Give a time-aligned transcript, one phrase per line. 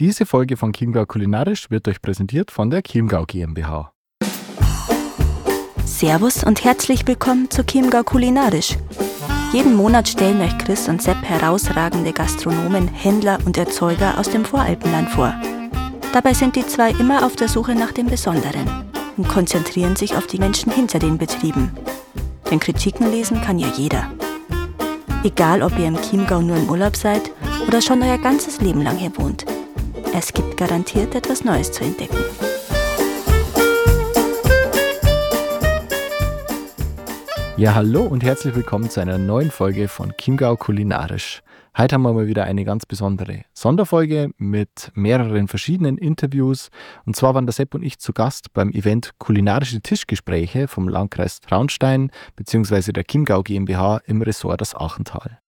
[0.00, 3.92] Diese Folge von Chiemgau Kulinarisch wird euch präsentiert von der Chiemgau GmbH.
[5.84, 8.76] Servus und herzlich willkommen zu Chiemgau Kulinarisch.
[9.52, 15.10] Jeden Monat stellen euch Chris und Sepp herausragende Gastronomen, Händler und Erzeuger aus dem Voralpenland
[15.10, 15.32] vor.
[16.12, 18.68] Dabei sind die zwei immer auf der Suche nach dem Besonderen
[19.16, 21.70] und konzentrieren sich auf die Menschen hinter den Betrieben.
[22.50, 24.10] Denn Kritiken lesen kann ja jeder.
[25.22, 27.30] Egal, ob ihr im Chiemgau nur im Urlaub seid
[27.68, 29.46] oder schon euer ganzes Leben lang hier wohnt.
[30.12, 32.16] Es gibt garantiert etwas Neues zu entdecken.
[37.56, 41.42] Ja, hallo und herzlich willkommen zu einer neuen Folge von Chiemgau Kulinarisch.
[41.76, 46.70] Heute haben wir mal wieder eine ganz besondere Sonderfolge mit mehreren verschiedenen Interviews.
[47.04, 51.40] Und zwar waren der Sepp und ich zu Gast beim Event Kulinarische Tischgespräche vom Landkreis
[51.40, 52.92] Traunstein bzw.
[52.92, 55.40] der Chiemgau GmbH im Ressort das Achental.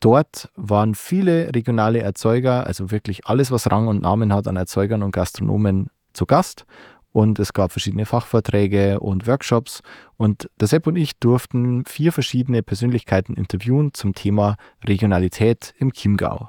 [0.00, 5.02] Dort waren viele regionale Erzeuger, also wirklich alles, was Rang und Namen hat an Erzeugern
[5.02, 6.64] und Gastronomen zu Gast.
[7.12, 9.82] Und es gab verschiedene Fachvorträge und Workshops.
[10.16, 16.48] Und der Sepp und ich durften vier verschiedene Persönlichkeiten interviewen zum Thema Regionalität im Chiemgau.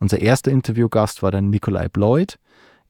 [0.00, 2.38] Unser erster Interviewgast war dann Nikolai Bloyd.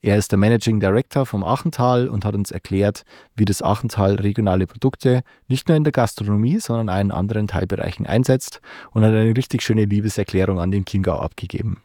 [0.04, 3.04] Er ist der Managing Director vom Achental und hat uns erklärt,
[3.36, 8.60] wie das Achental regionale Produkte nicht nur in der Gastronomie, sondern in anderen Teilbereichen einsetzt
[8.90, 11.82] und hat eine richtig schöne Liebeserklärung an den Chiemgau abgegeben.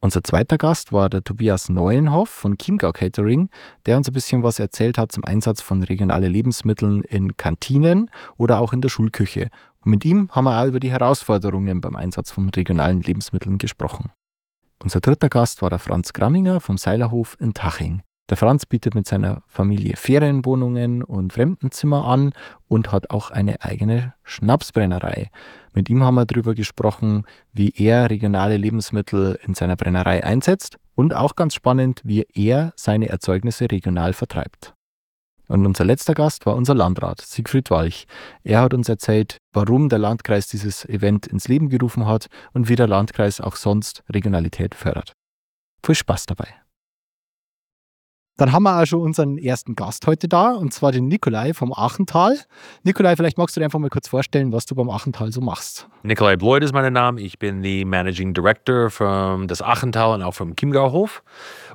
[0.00, 3.50] Unser zweiter Gast war der Tobias Neuenhoff von Chiemgau Catering,
[3.84, 8.60] der uns ein bisschen was erzählt hat zum Einsatz von regionalen Lebensmitteln in Kantinen oder
[8.60, 9.50] auch in der Schulküche.
[9.84, 14.10] Und mit ihm haben wir auch über die Herausforderungen beim Einsatz von regionalen Lebensmitteln gesprochen.
[14.82, 18.02] Unser dritter Gast war der Franz Gramminger vom Seilerhof in Taching.
[18.30, 22.32] Der Franz bietet mit seiner Familie Ferienwohnungen und Fremdenzimmer an
[22.68, 25.30] und hat auch eine eigene Schnapsbrennerei.
[25.74, 31.12] Mit ihm haben wir darüber gesprochen, wie er regionale Lebensmittel in seiner Brennerei einsetzt und
[31.12, 34.74] auch ganz spannend, wie er seine Erzeugnisse regional vertreibt.
[35.50, 38.06] Und unser letzter Gast war unser Landrat, Siegfried Walch.
[38.44, 42.76] Er hat uns erzählt, warum der Landkreis dieses Event ins Leben gerufen hat und wie
[42.76, 45.12] der Landkreis auch sonst Regionalität fördert.
[45.84, 46.54] Viel Spaß dabei.
[48.40, 51.74] Dann haben wir auch schon unseren ersten Gast heute da, und zwar den Nikolai vom
[51.74, 52.38] Achental.
[52.84, 55.88] Nikolai, vielleicht magst du dir einfach mal kurz vorstellen, was du beim Achental so machst.
[56.04, 57.20] Nikolai Bloyd ist mein Name.
[57.20, 61.22] Ich bin die Managing Director vom das Achental und auch vom Chiemgauhof.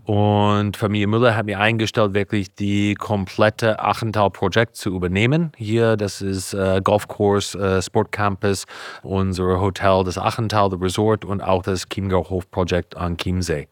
[0.06, 5.52] Und Familie Müller hat mir eingestellt, wirklich die komplette Achental-Projekt zu übernehmen.
[5.58, 8.66] Hier, das ist äh, Golfkurs, äh, Sportcampus,
[9.02, 13.68] unser Hotel, das Achental, das Resort und auch das Chiemgauhof-Projekt an Chiemsee.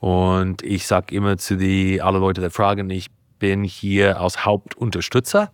[0.00, 3.06] Und ich sage immer zu die alle Leute, die fragen, ich
[3.38, 5.50] bin hier als Hauptunterstützer.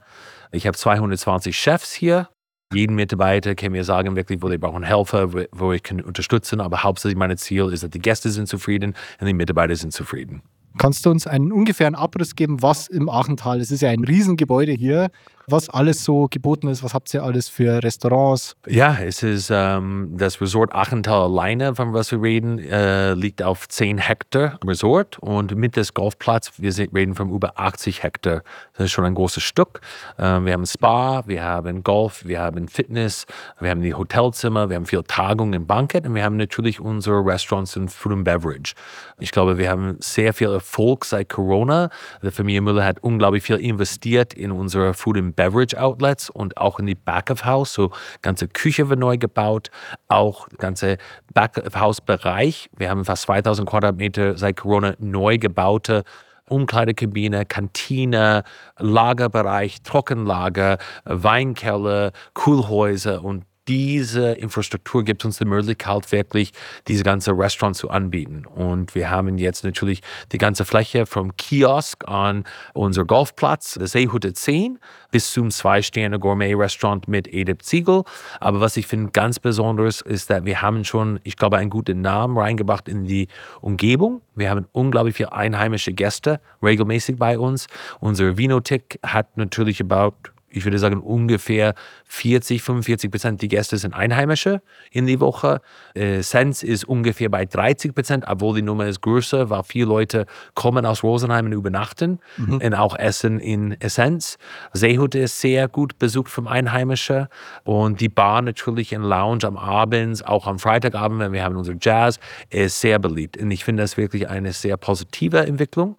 [0.51, 2.29] Ich habe 220 Chefs hier
[2.73, 6.61] jeden Mitarbeiter kann mir sagen, wirklich, wo die brauchen Helfer, wo, ich kann unterstützen.
[6.61, 10.43] Aber hauptsächlich mein Ziel ist, dass die Gäste sind zufrieden und die Mitarbeiter sind zufrieden.
[10.79, 14.73] Kannst du uns einen ungefähren Abriss geben, was im Achental, es ist ja ein Riesengebäude
[14.73, 15.11] hier,
[15.49, 16.83] was alles so geboten ist.
[16.83, 18.57] Was habt ihr alles für Restaurants?
[18.67, 23.69] Ja, es ist ähm, das Resort Achental alleine, von was wir reden, äh, liegt auf
[23.69, 28.43] 10 Hektar Resort und mit des Golfplatz, wir reden von über 80 Hektar.
[28.77, 29.81] Das ist schon ein großes Stück.
[30.19, 33.27] Äh, wir haben Spa, wir haben Golf, wir haben Fitness,
[33.61, 37.25] wir haben die Hotelzimmer, wir haben viel Tagung und Banket und wir haben natürlich unsere
[37.25, 38.75] Restaurants und Food and Beverage.
[39.19, 41.91] Ich glaube, wir haben sehr viel Erfolg seit Corona.
[42.23, 46.79] Die Familie Müller hat unglaublich viel investiert in unsere Food and Beverage Outlets und auch
[46.79, 47.73] in die Back of House.
[47.73, 47.93] So
[48.23, 49.71] ganze Küche wird neu gebaut,
[50.09, 50.99] auch ganze
[51.33, 52.69] Back of House Bereich.
[52.77, 56.05] Wir haben fast 2000 Quadratmeter seit Corona neu gebaute
[56.49, 58.45] Umkleidekabine, Kantine,
[58.79, 66.53] Lagerbereich, Trockenlager, Weinkeller, Kühlhäuser und diese Infrastruktur gibt uns die Möglichkeit, wirklich
[66.89, 68.45] diese ganze Restaurant zu anbieten.
[68.47, 72.45] Und wir haben jetzt natürlich die ganze Fläche vom Kiosk an
[72.75, 74.79] unser Golfplatz, der Seehütte 10,
[75.11, 78.05] bis zum Zwei-Sterne-Gourmet-Restaurant mit Edip Ziegel.
[78.41, 82.01] Aber was ich finde ganz besonders ist, dass wir haben schon, ich glaube, einen guten
[82.01, 83.29] Namen reingebracht in die
[83.61, 84.23] Umgebung.
[84.35, 87.67] Wir haben unglaublich viele einheimische Gäste regelmäßig bei uns.
[88.01, 91.75] Unser Vinotik hat natürlich about ich würde sagen, ungefähr
[92.07, 95.61] 40, 45 Prozent die Gäste sind Einheimische in die Woche.
[95.95, 100.27] Äh, Sens ist ungefähr bei 30 Prozent, obwohl die Nummer ist größer, weil viele Leute
[100.55, 102.59] kommen aus Rosenheim und übernachten mhm.
[102.59, 104.39] und auch essen in Essenz.
[104.73, 107.29] Seehütte ist sehr gut besucht vom Einheimischen
[107.65, 111.75] und die Bar natürlich in Lounge am Abend, auch am Freitagabend, wenn wir haben unser
[111.79, 112.19] Jazz,
[112.49, 113.37] ist sehr beliebt.
[113.37, 115.97] Und ich finde das wirklich eine sehr positive Entwicklung.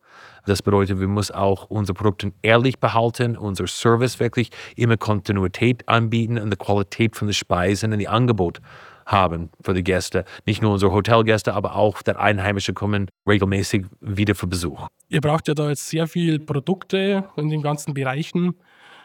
[0.48, 6.38] Das bedeutet, wir müssen auch unsere Produkte ehrlich behalten, unser Service wirklich immer Kontinuität anbieten
[6.38, 8.62] und die Qualität von den Speisen und die Angebot
[9.06, 10.24] haben für die Gäste.
[10.46, 14.88] Nicht nur unsere Hotelgäste, aber auch der Einheimische kommen regelmäßig wieder für Besuch.
[15.10, 18.56] Ihr braucht ja da jetzt sehr viele Produkte in den ganzen Bereichen.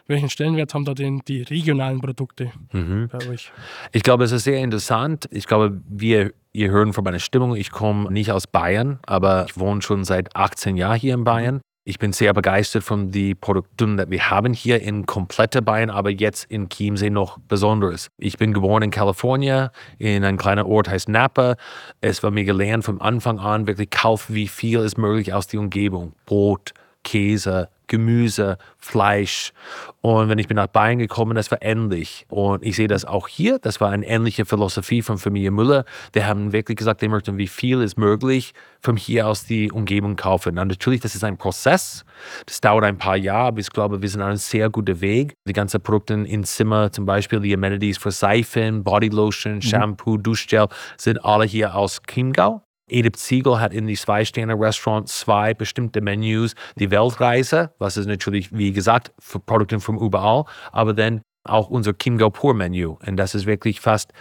[0.07, 3.09] Welchen Stellenwert haben da denn die regionalen Produkte mhm.
[3.11, 3.53] bei euch?
[3.91, 5.29] Ich glaube, es ist sehr interessant.
[5.33, 9.59] Ich glaube, wir, ihr hören von meiner Stimmung, ich komme nicht aus Bayern, aber ich
[9.59, 11.61] wohne schon seit 18 Jahren hier in Bayern.
[11.85, 16.11] Ich bin sehr begeistert von den Produkten, die wir haben hier in komplette Bayern, aber
[16.11, 18.09] jetzt in Chiemsee noch besonders.
[18.19, 21.57] Ich bin geboren in Kalifornien, in einem kleinen Ort heißt Napa.
[22.01, 25.59] Es war mir gelernt vom Anfang an, wirklich kauf wie viel ist möglich aus der
[25.59, 26.13] Umgebung.
[26.25, 26.73] Brot,
[27.05, 29.53] Käse, Gemüse, Fleisch.
[30.01, 32.25] Und wenn ich bin nach Bayern gekommen, das war ähnlich.
[32.29, 33.59] Und ich sehe das auch hier.
[33.59, 35.85] Das war eine ähnliche Philosophie von Familie Müller.
[36.15, 40.17] Die haben wirklich gesagt, die möchten, wie viel ist möglich von hier aus die Umgebung
[40.17, 40.59] kaufen.
[40.59, 42.05] Und natürlich, das ist ein Prozess.
[42.47, 45.35] Das dauert ein paar Jahre, aber ich glaube, wir sind auf einem sehr guten Weg.
[45.47, 49.63] Die ganzen Produkte im Zimmer, zum Beispiel die Amenities für Seifen, Bodylotion, mhm.
[49.63, 50.23] Shampoo, mhm.
[50.23, 52.63] Duschgel, sind alle hier aus Chiemgau.
[52.93, 56.55] Edith Ziegel hat in die Zwei-Sterne-Restaurant zwei bestimmte Menüs.
[56.77, 61.93] Die Weltreise, was ist natürlich, wie gesagt, für Produkte von überall, aber dann auch unser
[61.95, 62.87] Chiemgau Pur Menü.
[62.87, 64.13] Und das ist wirklich fast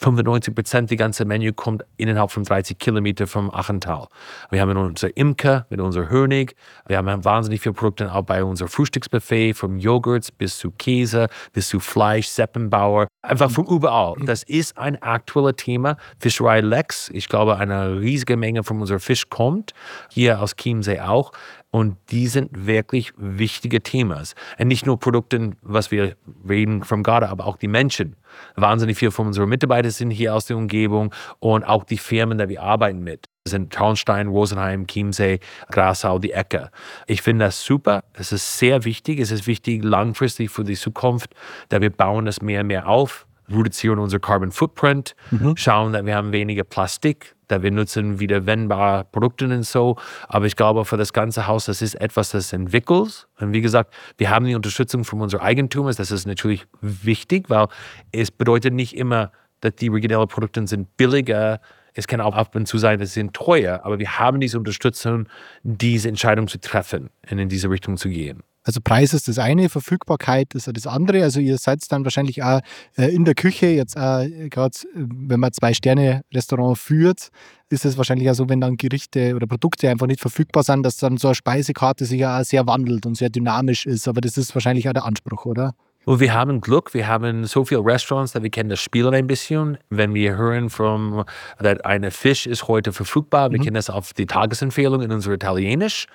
[0.00, 4.06] 95 Prozent, die ganze Menü kommt innerhalb von 30 Kilometern vom Achental.
[4.48, 6.54] Wir haben unsere Imker mit unserem Honig.
[6.86, 11.68] Wir haben wahnsinnig viele Produkte auch bei unserem Frühstücksbuffet, vom Joghurt bis zu Käse, bis
[11.68, 14.14] zu Fleisch, Seppenbauer, einfach von überall.
[14.24, 15.96] Das ist ein aktuelles Thema.
[16.20, 19.72] Fischerei Lex, ich glaube, eine riesige Menge von unserem Fisch kommt,
[20.10, 21.32] hier aus Chiemsee auch.
[21.70, 24.18] Und die sind wirklich wichtige Themen.
[24.58, 26.16] Und nicht nur Produkte, was wir
[26.48, 28.16] reden vom Garde, aber auch die Menschen.
[28.56, 32.48] Wahnsinnig viele von unseren Mitarbeitern sind hier aus der Umgebung und auch die Firmen, die
[32.48, 36.70] wir arbeiten mit sind Traunstein, Rosenheim, Chiemsee, Grasau, die Ecke.
[37.06, 38.04] Ich finde das super.
[38.12, 39.18] Es ist sehr wichtig.
[39.18, 41.34] Es ist wichtig langfristig für die Zukunft,
[41.70, 45.56] da wir bauen das mehr und mehr auf reduzieren unser Carbon Footprint, mhm.
[45.56, 49.96] schauen, dass wir haben weniger Plastik, da wir nutzen wieder wendbare Produkte und so.
[50.28, 53.26] Aber ich glaube, für das ganze Haus, das ist etwas, das entwickelt.
[53.40, 55.94] Und wie gesagt, wir haben die Unterstützung von unseren Eigentümern.
[55.96, 57.68] Das ist natürlich wichtig, weil
[58.12, 61.60] es bedeutet nicht immer, dass die regionalen Produkte sind billiger.
[61.94, 63.80] Es kann auch ab und zu sein, dass sie sind teuer.
[63.82, 65.28] Aber wir haben diese Unterstützung,
[65.62, 68.42] diese Entscheidung zu treffen und in diese Richtung zu gehen.
[68.68, 71.22] Also Preis ist das eine, Verfügbarkeit ist das andere.
[71.22, 72.60] Also ihr seid dann wahrscheinlich auch
[72.98, 77.30] äh, in der Küche, jetzt äh, gerade wenn man zwei Sterne Restaurant führt,
[77.70, 80.98] ist es wahrscheinlich auch so, wenn dann Gerichte oder Produkte einfach nicht verfügbar sind, dass
[80.98, 84.06] dann so eine Speisekarte sich ja auch sehr wandelt und sehr dynamisch ist.
[84.06, 85.72] Aber das ist wahrscheinlich auch der Anspruch, oder?
[86.04, 89.26] Und wir haben Glück, wir haben so viele Restaurants, dass wir kennen das Spiel ein
[89.26, 89.76] bisschen.
[89.90, 91.24] Wenn wir hören, from,
[91.58, 93.64] dass ein Fisch ist heute verfügbar, wir mhm.
[93.64, 96.06] kennen das auf die Tagesempfehlung in unser Italienisch.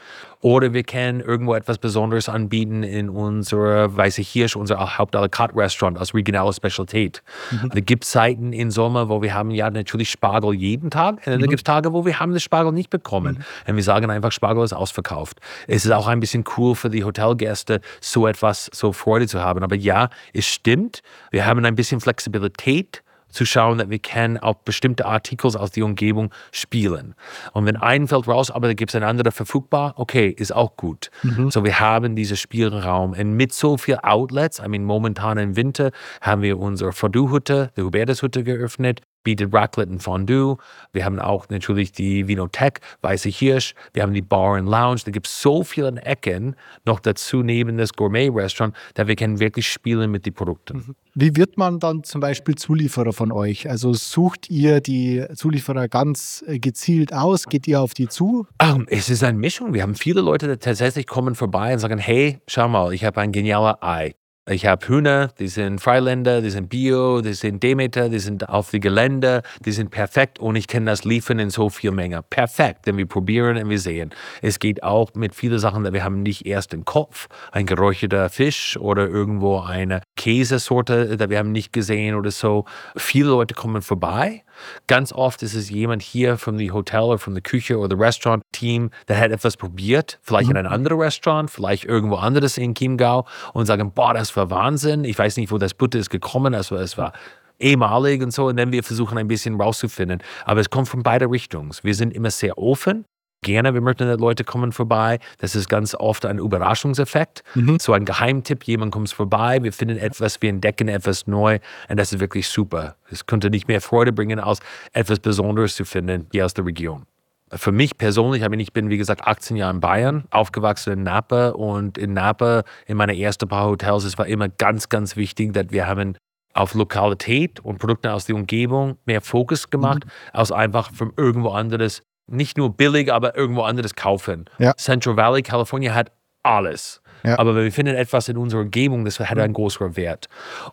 [0.44, 5.98] Oder wir können irgendwo etwas Besonderes anbieten in unserer Weiße Hirsch, unser haupt carte Restaurant
[5.98, 7.24] als regionale Spezialität.
[7.50, 7.72] Mhm.
[7.74, 11.16] Es gibt Zeiten im Sommer, wo wir haben ja natürlich Spargel jeden Tag.
[11.16, 11.44] Und dann mhm.
[11.44, 13.36] gibt es Tage, wo wir haben das Spargel nicht bekommen.
[13.36, 13.70] Mhm.
[13.70, 15.40] Und wir sagen einfach, Spargel ist ausverkauft.
[15.68, 19.64] Es ist auch ein bisschen cool für die Hotelgäste, so etwas, so Freude zu haben.
[19.64, 21.02] Aber ja, es stimmt.
[21.32, 23.04] Wir haben ein bisschen Flexibilität
[23.34, 27.16] zu schauen, dass wir können auch bestimmte Artikel aus der Umgebung spielen.
[27.52, 30.78] Und wenn ein fällt raus, aber da gibt es ein anderer verfügbar, okay, ist auch
[30.78, 31.10] gut.
[31.24, 31.50] Mhm.
[31.50, 33.14] So, wir haben diesen Spielraum.
[33.14, 35.92] Und mit so vielen Outlets, I mean, momentan im Winter
[36.22, 40.58] haben wir unsere Fondue-Hütte, die Hubertus-Hütte geöffnet bietet Raclette und Fondue.
[40.92, 43.74] Wir haben auch natürlich die Vinothek, Weiße Hirsch.
[43.94, 45.02] Wir haben die Bar and Lounge.
[45.06, 46.56] Da gibt es so viele Ecken
[46.86, 50.78] noch dazu neben das Gourmet-Restaurant, da wir können wirklich spielen mit den Produkten.
[50.78, 50.96] Mhm.
[51.16, 53.70] Wie wird man dann zum Beispiel Zulieferer von euch?
[53.70, 57.46] Also sucht ihr die Zulieferer ganz äh, gezielt aus?
[57.46, 58.48] Geht ihr auf die zu?
[58.62, 59.74] Um, ähm, es ist eine Mischung.
[59.74, 63.22] Wir haben viele Leute, die tatsächlich kommen vorbei und sagen, hey, schau mal, ich habe
[63.22, 64.16] ein geniales Ei.
[64.46, 68.72] Ich habe Hühner, die sind Freiländer, die sind Bio, die sind Demeter, die sind auf
[68.72, 72.24] die Gelände, die sind perfekt und ich kann das liefern in so viel Menge.
[72.24, 74.10] Perfekt, denn wir probieren und wir sehen.
[74.42, 78.76] Es geht auch mit vielen Sachen, wir haben nicht erst im Kopf ein geräucherter Fisch
[78.76, 82.66] oder irgendwo eine Käsesorte, die wir haben nicht gesehen oder so.
[82.98, 84.44] Viele Leute kommen vorbei
[84.88, 88.92] Ganz oft ist es jemand hier von dem Hotel oder von der Küche oder Restaurant-Team,
[89.08, 90.52] der hat etwas probiert, vielleicht mhm.
[90.52, 95.04] in einem anderen Restaurant, vielleicht irgendwo anderes in Chiemgau und sagen, boah, das war Wahnsinn.
[95.04, 97.14] Ich weiß nicht, wo das Butter ist gekommen, also es war
[97.60, 98.48] ehemalig und so.
[98.48, 100.22] Und dann wir versuchen ein bisschen rauszufinden.
[100.46, 101.72] Aber es kommt von beide Richtungen.
[101.82, 103.06] Wir sind immer sehr offen
[103.44, 105.20] gerne, wir möchten, dass Leute kommen vorbei.
[105.38, 107.44] Das ist ganz oft ein Überraschungseffekt.
[107.54, 107.78] Mhm.
[107.80, 111.60] So ein Geheimtipp, jemand kommt vorbei, wir finden etwas, wir entdecken etwas neu
[111.90, 112.96] und das ist wirklich super.
[113.12, 114.60] Es könnte nicht mehr Freude bringen, als
[114.94, 117.06] etwas Besonderes zu finden hier aus der Region.
[117.52, 122.00] Für mich persönlich, ich bin wie gesagt 18 Jahre in Bayern, aufgewachsen in Napa und
[122.00, 125.86] in Napa in meinen ersten paar Hotels, es war immer ganz, ganz wichtig, dass wir
[125.86, 126.16] haben
[126.54, 130.10] auf Lokalität und Produkte aus der Umgebung mehr Fokus gemacht, mhm.
[130.34, 134.46] als einfach von irgendwo anderes, nicht nur billig, aber irgendwo anderes kaufen.
[134.60, 134.74] Ja.
[134.76, 136.12] Central Valley, California hat
[136.44, 137.02] alles.
[137.26, 137.40] Ja.
[137.40, 140.28] Aber wir finden etwas in unserer Umgebung, das hat einen größeren Wert.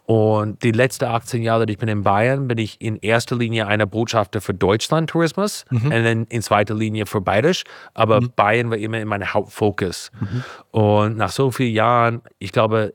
[0.05, 3.69] Und die letzten 18 Jahre, die ich bin in Bayern, bin ich in erster Linie
[3.69, 5.85] einer Botschafter für Deutschland Tourismus mhm.
[5.85, 7.63] und dann in zweiter Linie für Bayerisch.
[7.95, 8.33] Aber mhm.
[8.35, 10.11] Bayern war immer in meinem Hauptfokus.
[10.19, 10.45] Mhm.
[10.73, 12.95] Und nach so vielen Jahren, ich glaube,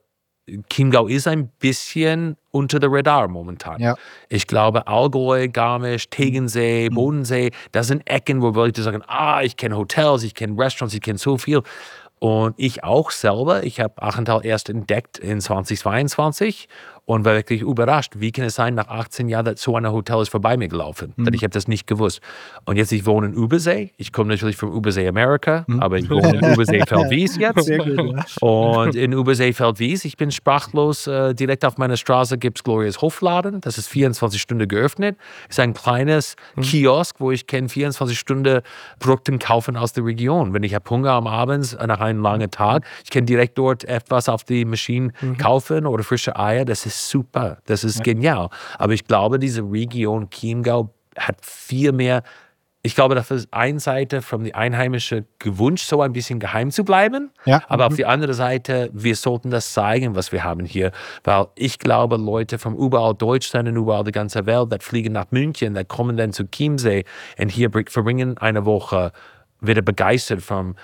[0.69, 3.81] Chiemgau ist ein bisschen unter der Radar momentan.
[3.81, 3.95] Ja.
[4.29, 6.95] Ich glaube, Allgäu, Garmisch, Tegensee, mhm.
[6.95, 11.01] Bodensee, das sind Ecken, wo Leute sagen, ah, ich kenne Hotels, ich kenne Restaurants, ich
[11.01, 11.61] kenne so viel.
[12.19, 16.67] Und ich auch selber, ich habe Achental erst entdeckt in 2022
[17.05, 18.13] und war wirklich überrascht.
[18.17, 21.13] Wie kann es sein, nach 18 Jahren, dass so ein Hotel ist vorbei mir gelaufen?
[21.15, 21.25] Mhm.
[21.25, 22.19] Denn ich habe das nicht gewusst.
[22.65, 23.91] Und jetzt, ich wohne in Übersee.
[23.97, 25.79] Ich komme natürlich von Übersee Amerika, mhm.
[25.79, 27.63] aber ich wohne in Übersee Feldwies jetzt.
[27.63, 28.47] Sehr gut, ja.
[28.47, 31.05] Und in Übersee Feldwies, ich bin sprachlos.
[31.05, 33.61] Äh, direkt auf meiner Straße gibt es Glorias Hofladen.
[33.61, 35.17] Das ist 24 Stunden geöffnet.
[35.47, 36.61] Ist ein kleines mhm.
[36.61, 38.61] Kiosk, wo ich kann 24 Stunden
[38.99, 40.53] Produkte kaufen aus der Region.
[40.53, 44.27] Wenn ich habe Hunger am Abend nach einem langen Tag, ich kann direkt dort etwas
[44.27, 45.37] auf die Maschine mhm.
[45.37, 46.65] kaufen oder frische Eier.
[46.65, 48.03] Das ist ist super, das ist ja.
[48.03, 48.49] genial.
[48.77, 52.23] Aber ich glaube, diese Region Chiemgau hat viel mehr
[52.85, 56.83] ich glaube, das ist eine Seite von die einheimische Gewunsch, so ein bisschen geheim zu
[56.83, 57.31] bleiben.
[57.45, 57.63] Ja.
[57.67, 57.87] Aber mhm.
[57.87, 60.91] auf die andere Seite, wir sollten das zeigen, was wir haben hier.
[61.23, 65.31] Weil ich glaube, Leute von überall Deutschland und überall die ganze Welt, die fliegen nach
[65.31, 67.05] München, die kommen dann zu Chiemsee
[67.39, 69.11] und hier verbringen eine Woche,
[69.61, 70.75] werden begeistert von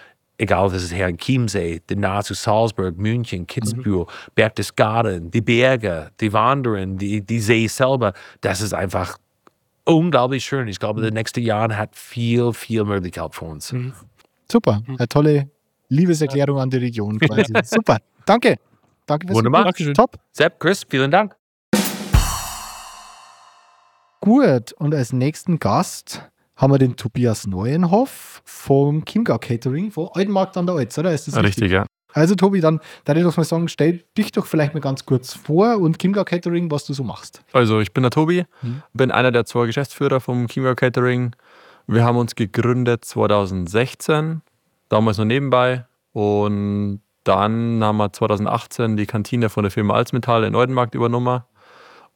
[0.41, 4.31] egal ob es hier in Chiemsee, die nahe zu Salzburg, München, Kitzbühel, mhm.
[4.33, 9.17] Berchtesgaden, die Berge, die Wanderungen, die, die See selber, das ist einfach
[9.85, 10.67] unglaublich schön.
[10.67, 13.71] Ich glaube, die nächsten Jahre hat viel, viel Möglichkeit für uns.
[13.71, 13.93] Mhm.
[14.51, 15.49] Super, eine tolle
[15.89, 17.53] Liebeserklärung an die Region quasi.
[17.63, 18.55] Super, danke.
[19.05, 19.65] Danke fürs Wunderbar.
[19.65, 19.93] Dankeschön.
[19.93, 20.17] Top.
[20.31, 21.35] Sepp, Chris, vielen Dank.
[24.21, 26.30] Gut, und als nächsten Gast
[26.61, 31.11] haben wir den Tobias Neuenhoff vom Chiemgau Catering von Altenmarkt an der Alz, oder?
[31.11, 31.63] Ist das richtig?
[31.63, 31.85] richtig, ja.
[32.13, 35.33] Also Tobi, dann darf ich doch mal sagen, stell dich doch vielleicht mal ganz kurz
[35.33, 37.41] vor und Chiemgau Catering, was du so machst.
[37.51, 38.83] Also ich bin der Tobi, hm.
[38.93, 41.35] bin einer der zwei Geschäftsführer vom Chiemgau Catering.
[41.87, 44.41] Wir haben uns gegründet 2016,
[44.89, 50.53] damals noch nebenbei und dann haben wir 2018 die Kantine von der Firma Alzmetall in
[50.53, 51.41] Oldenmarkt übernommen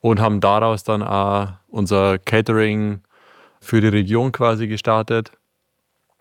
[0.02, 3.02] und haben daraus dann auch unser Catering
[3.65, 5.31] für die Region quasi gestartet,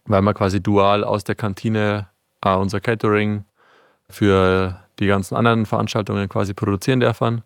[0.07, 2.09] weil wir quasi dual aus der Kantine
[2.41, 3.45] auch unser Catering
[4.09, 7.43] für die ganzen anderen Veranstaltungen quasi produzieren dürfen.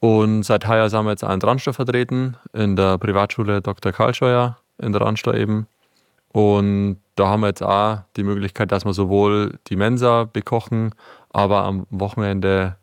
[0.00, 3.92] Und seit heuer sind wir jetzt auch in Randstadt vertreten, in der Privatschule Dr.
[3.92, 5.66] Karlscheuer in der Randstadt eben.
[6.32, 10.94] Und da haben wir jetzt auch die Möglichkeit, dass wir sowohl die Mensa bekochen,
[11.28, 12.76] aber am Wochenende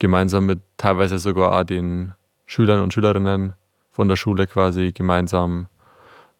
[0.00, 2.14] gemeinsam mit teilweise sogar auch den
[2.44, 3.52] Schülern und Schülerinnen
[3.92, 5.68] von der Schule quasi gemeinsam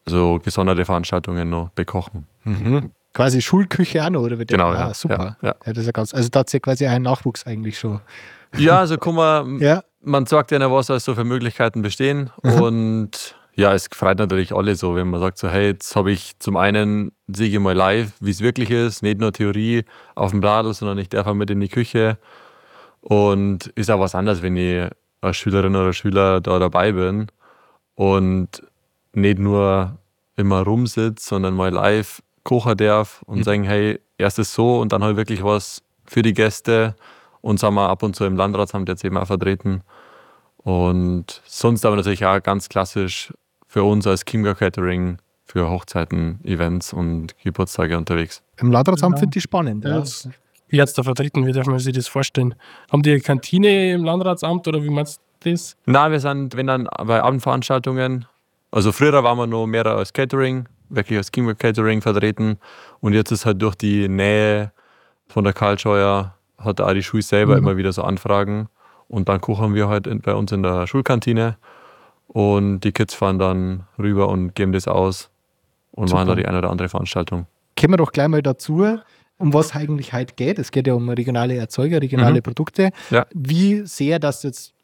[0.09, 2.27] so gesonderte Veranstaltungen noch bekochen.
[2.45, 2.91] Mhm.
[3.13, 4.37] Quasi Schulküche auch noch, oder?
[4.37, 4.95] Genau, ah, ja.
[4.95, 5.37] Super.
[5.41, 5.55] Ja, ja.
[5.65, 8.01] ja, das ist ja ganz, also da hat sich quasi ein Nachwuchs eigentlich schon.
[8.57, 9.83] Ja, also guck mal, ja.
[10.03, 12.31] man sagt ja, was so für Möglichkeiten bestehen.
[12.43, 12.53] Mhm.
[12.61, 16.39] Und ja, es freut natürlich alle so, wenn man sagt so, hey, jetzt habe ich
[16.39, 19.85] zum einen, sehe ich mal live, wie es wirklich ist, nicht nur Theorie
[20.15, 22.19] auf dem Bradl, sondern ich darf mit in die Küche.
[23.01, 24.89] Und ist auch was anderes, wenn ich
[25.23, 27.29] als Schülerin oder Schüler da dabei bin.
[27.95, 28.63] Und
[29.17, 29.99] nicht nur
[30.37, 33.43] immer rumsitzt, sondern mal live kochen darf und mhm.
[33.43, 36.95] sagen, hey, erst ist so und dann halt wirklich was für die Gäste.
[37.41, 39.83] Und sind wir ab und zu im Landratsamt jetzt eben auch vertreten.
[40.57, 43.33] Und sonst aber natürlich auch ganz klassisch
[43.69, 48.43] für uns als Kimga Catering für Hochzeiten, Events und Geburtstage unterwegs.
[48.57, 49.21] Im Landratsamt ja.
[49.21, 49.85] finde ich spannend.
[49.85, 50.03] Ja.
[50.69, 52.57] Jetzt da vertreten, wie darf man sich das vorstellen?
[52.91, 55.77] Haben die eine Kantine im Landratsamt oder wie meinst du das?
[55.87, 58.27] Nein, wir sind, wenn dann bei Abendveranstaltungen
[58.77, 62.59] also früher waren wir noch mehr als Catering, wirklich als Kingwork Catering vertreten.
[63.01, 64.71] Und jetzt ist halt durch die Nähe
[65.29, 67.59] von der Karlscheuer, hat auch die Schule selber mhm.
[67.61, 68.69] immer wieder so Anfragen.
[69.09, 71.57] Und dann kochen wir halt in, bei uns in der Schulkantine.
[72.29, 75.31] Und die Kids fahren dann rüber und geben das aus
[75.93, 76.21] und Super.
[76.21, 77.47] machen da die eine oder andere Veranstaltung.
[77.81, 78.99] Kommen wir doch gleich mal dazu,
[79.39, 80.59] um was eigentlich heute geht.
[80.59, 82.43] Es geht ja um regionale Erzeuger, regionale mhm.
[82.43, 82.91] Produkte.
[83.09, 83.25] Ja.
[83.33, 84.76] Wie sehr das jetzt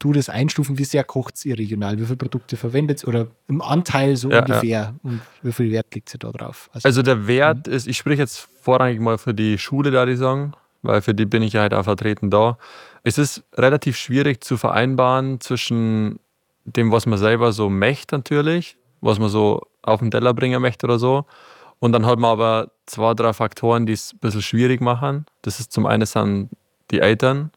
[0.00, 1.98] du das einstufen, wie sehr kocht ihr regional?
[1.98, 4.68] Wie viele Produkte verwendet oder im Anteil so ja, ungefähr?
[4.68, 4.94] Ja.
[5.02, 6.68] Und wie viel Wert legt ihr da drauf?
[6.72, 7.72] Also, also der Wert mhm.
[7.72, 10.52] ist, ich spreche jetzt vorrangig mal für die Schule, da die sagen,
[10.82, 12.58] weil für die bin ich ja halt auch vertreten da.
[13.02, 16.18] Es ist relativ schwierig zu vereinbaren zwischen
[16.64, 20.86] dem, was man selber so möchte natürlich, was man so auf den Teller bringen möchte
[20.86, 21.26] oder so.
[21.78, 25.24] Und dann hat man aber zwei, drei Faktoren, die es ein bisschen schwierig machen.
[25.42, 26.50] Das ist zum einen sind
[26.90, 27.50] die Eltern,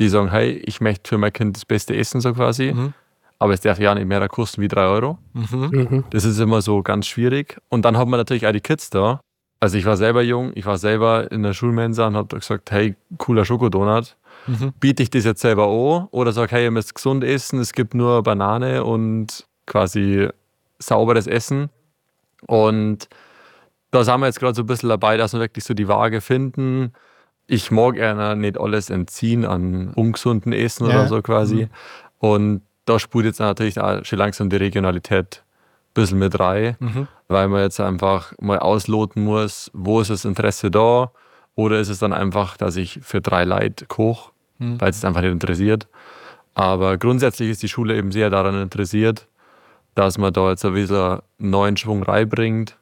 [0.00, 2.94] die sagen, hey, ich möchte für mein Kind das beste Essen so quasi, Mhm.
[3.38, 5.18] aber es darf ja nicht mehr kosten wie drei Euro.
[5.34, 6.04] Mhm.
[6.10, 7.58] Das ist immer so ganz schwierig.
[7.68, 9.20] Und dann hat man natürlich auch die Kids da.
[9.60, 12.96] Also ich war selber jung, ich war selber in der Schulmensa und habe gesagt, hey,
[13.18, 14.16] cooler Schokodonut.
[14.46, 14.72] Mhm.
[14.80, 17.92] Biete ich das jetzt selber an oder sag, hey, ihr müsst gesund essen, es gibt
[17.94, 20.28] nur Banane und quasi
[20.78, 21.68] sauberes Essen.
[22.46, 23.08] Und
[23.90, 26.22] da sind wir jetzt gerade so ein bisschen dabei, dass wir wirklich so die Waage
[26.22, 26.94] finden.
[27.52, 31.00] Ich mag einer nicht alles entziehen an ungesunden Essen Ja.
[31.00, 31.68] oder so quasi.
[32.18, 37.08] Und da spielt jetzt natürlich auch schon langsam die Regionalität ein bisschen mit rein, Mhm.
[37.26, 41.10] weil man jetzt einfach mal ausloten muss, wo ist das Interesse da
[41.56, 44.80] oder ist es dann einfach, dass ich für drei Leute koche, Mhm.
[44.80, 45.88] weil es einfach nicht interessiert.
[46.54, 49.26] Aber grundsätzlich ist die Schule eben sehr daran interessiert,
[49.96, 52.76] dass man da jetzt ein bisschen einen neuen Schwung reinbringt.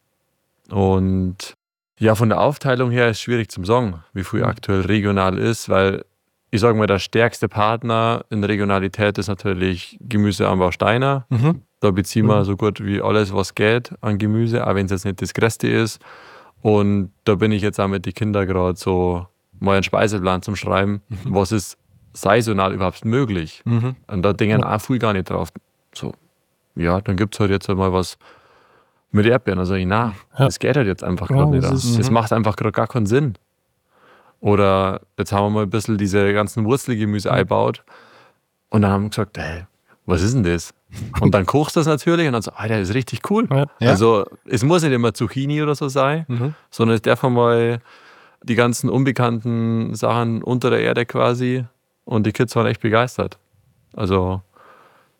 [0.70, 1.56] Und
[1.98, 4.46] ja, von der Aufteilung her ist schwierig zum sagen, wie viel Mhm.
[4.46, 6.04] aktuell regional ist, weil
[6.50, 11.26] ich sage mal, der stärkste Partner in Regionalität ist natürlich Gemüseanbau Steiner.
[11.28, 11.62] Mhm.
[11.80, 15.04] Da beziehen wir so gut wie alles, was geht an Gemüse, auch wenn es jetzt
[15.04, 16.00] nicht das Größte ist.
[16.62, 19.26] Und da bin ich jetzt auch mit den Kindern gerade so
[19.60, 21.02] mal einen Speiseplan zum Schreiben.
[21.24, 21.76] Was ist
[22.14, 23.62] saisonal überhaupt möglich?
[23.64, 23.94] Mhm.
[24.06, 25.50] Und da denken auch viel gar nicht drauf.
[25.94, 26.12] So,
[26.74, 28.18] ja, dann gibt es halt jetzt mal was
[29.10, 29.58] mit Erdbeeren.
[29.58, 30.12] Also, na, Ja.
[30.46, 31.64] das geht halt jetzt einfach Ja, gerade nicht.
[31.64, 33.34] das ist- das macht einfach gerade gar keinen Sinn.
[34.40, 37.82] Oder jetzt haben wir mal ein bisschen diese ganzen Wurzelgemüse eingebaut.
[38.70, 39.64] Und dann haben wir gesagt, hey,
[40.06, 40.72] was ist denn das?
[41.20, 43.48] Und dann kochst du das natürlich und dann so, Alter, das ist richtig cool.
[43.80, 43.90] Ja.
[43.90, 46.54] Also es muss nicht immer Zucchini oder so sein, Mhm.
[46.70, 47.80] sondern es darf mal
[48.42, 51.64] die ganzen unbekannten Sachen unter der Erde quasi.
[52.04, 53.38] Und die Kids waren echt begeistert.
[53.94, 54.42] Also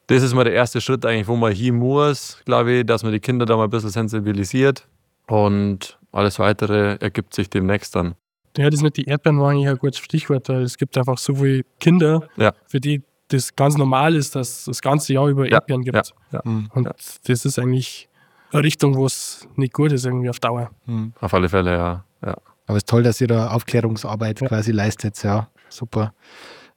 [0.08, 3.12] das ist mal der erste Schritt eigentlich, wo man hin muss, glaube ich, dass man
[3.12, 4.86] die Kinder da mal ein bisschen sensibilisiert.
[5.26, 8.14] Und alles Weitere ergibt sich demnächst dann.
[8.56, 11.34] Ja, das mit den Erdbeeren war eigentlich ein gutes Stichwort, weil es gibt einfach so
[11.36, 12.52] viele Kinder, Ja.
[12.66, 15.94] für die das ganz normal ist, dass es das ganze Jahr über Ja, Erdbeeren gibt.
[15.96, 16.40] ja, ja.
[16.44, 16.70] Mhm.
[16.74, 16.92] Und Ja.
[17.26, 18.08] das ist eigentlich
[18.50, 20.70] eine Richtung, wo es nicht gut ist, irgendwie auf Dauer.
[20.86, 21.12] Mhm.
[21.20, 22.04] Auf alle Fälle, ja.
[22.24, 22.36] ja.
[22.66, 24.48] Aber es ist toll, dass ihr da Aufklärungsarbeit Ja.
[24.48, 25.22] quasi leistet.
[25.22, 26.14] Ja, super.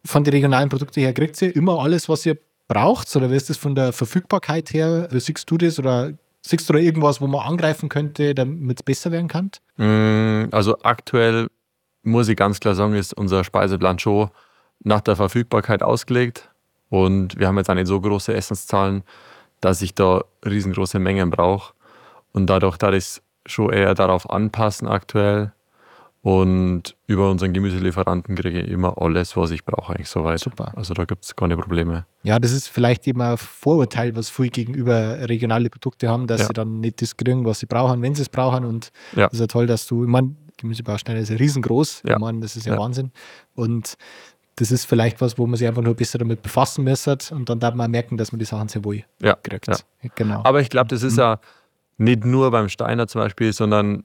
[0.03, 2.37] Von den regionalen Produkten her kriegt ihr immer alles, was ihr
[2.71, 3.13] braucht?
[3.15, 5.07] Oder wie ist das von der Verfügbarkeit her?
[5.11, 5.77] Wie siehst du das?
[5.77, 9.51] Oder siehst du da irgendwas, wo man angreifen könnte, damit es besser werden kann?
[9.75, 11.47] Mm, Also aktuell
[12.03, 14.29] muss ich ganz klar sagen, ist unser Speiseplan schon
[14.83, 16.49] nach der Verfügbarkeit ausgelegt.
[16.89, 19.03] Und wir haben jetzt nicht so große Essenszahlen,
[19.59, 21.73] dass ich da riesengroße Mengen brauche.
[22.31, 25.51] Und dadurch, da ich schon eher darauf anpassen aktuell.
[26.23, 30.39] Und über unseren Gemüselieferanten kriege ich immer alles, was ich brauche, eigentlich soweit.
[30.39, 30.71] Super.
[30.75, 32.05] Also da gibt es keine Probleme.
[32.21, 36.47] Ja, das ist vielleicht eben ein Vorurteil, was viele gegenüber regionale Produkte haben, dass Ja.
[36.47, 38.65] sie dann nicht das kriegen, was sie brauchen, wenn sie es brauchen.
[38.65, 39.25] Und Ja.
[39.25, 42.03] das ist ja toll, dass du, ich meine, Gemüsebausteine ist ja riesengroß.
[42.05, 42.13] Ja.
[42.13, 42.79] Ich meine, das ist ja, Ja.
[42.79, 43.11] Wahnsinn.
[43.55, 43.95] Und
[44.57, 47.17] das ist vielleicht was, wo man sich einfach nur besser damit befassen müsste.
[47.31, 49.65] Und dann darf man auch merken, dass man die Sachen sehr wohl Ja, kriegt.
[49.65, 49.75] ja.
[50.13, 50.41] Genau.
[50.43, 51.39] Aber ich glaube, das ist ja
[51.97, 54.03] nicht nur beim Steiner zum Beispiel, sondern,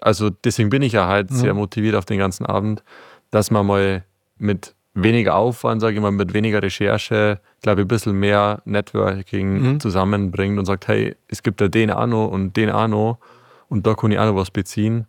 [0.00, 1.34] also deswegen bin ich ja halt Mhm.
[1.36, 2.82] sehr motiviert auf den ganzen Abend,
[3.30, 4.04] dass man mal
[4.38, 9.74] mit weniger Aufwand, sage ich mal, mit weniger Recherche, glaube ich, ein bisschen mehr Networking
[9.74, 9.80] Mhm.
[9.80, 13.18] zusammenbringt und sagt, hey, es gibt ja den Anno und den Anno
[13.68, 15.06] und da kann ich auch noch was beziehen.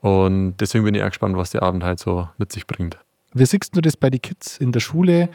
[0.00, 2.98] Und deswegen bin ich auch gespannt, was der Abend halt so mit sich bringt.
[3.32, 5.28] Wie siehst du das bei den Kids in der Schule?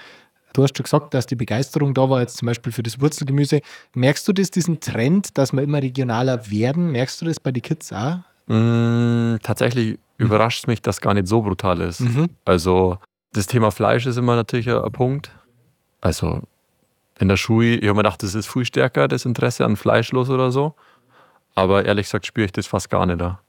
[0.53, 3.61] Du hast schon gesagt, dass die Begeisterung da war, jetzt zum Beispiel für das Wurzelgemüse.
[3.93, 6.91] Merkst du das, diesen Trend, dass wir immer regionaler werden?
[6.91, 8.19] Merkst du das bei den Kids auch?
[8.49, 12.01] Mm, tatsächlich überrascht es mich, dass gar nicht so brutal ist.
[12.01, 12.29] Mhm.
[12.45, 12.97] Also
[13.33, 15.31] das Thema Fleisch ist immer natürlich ein, Punkt.
[16.01, 16.41] Also
[17.19, 20.29] in der Schule, ich habe mir gedacht, das ist viel stärker, das Interesse an Fleischlos
[20.29, 20.73] oder so.
[21.55, 23.39] Aber ehrlich gesagt spüre ich das fast gar nicht da.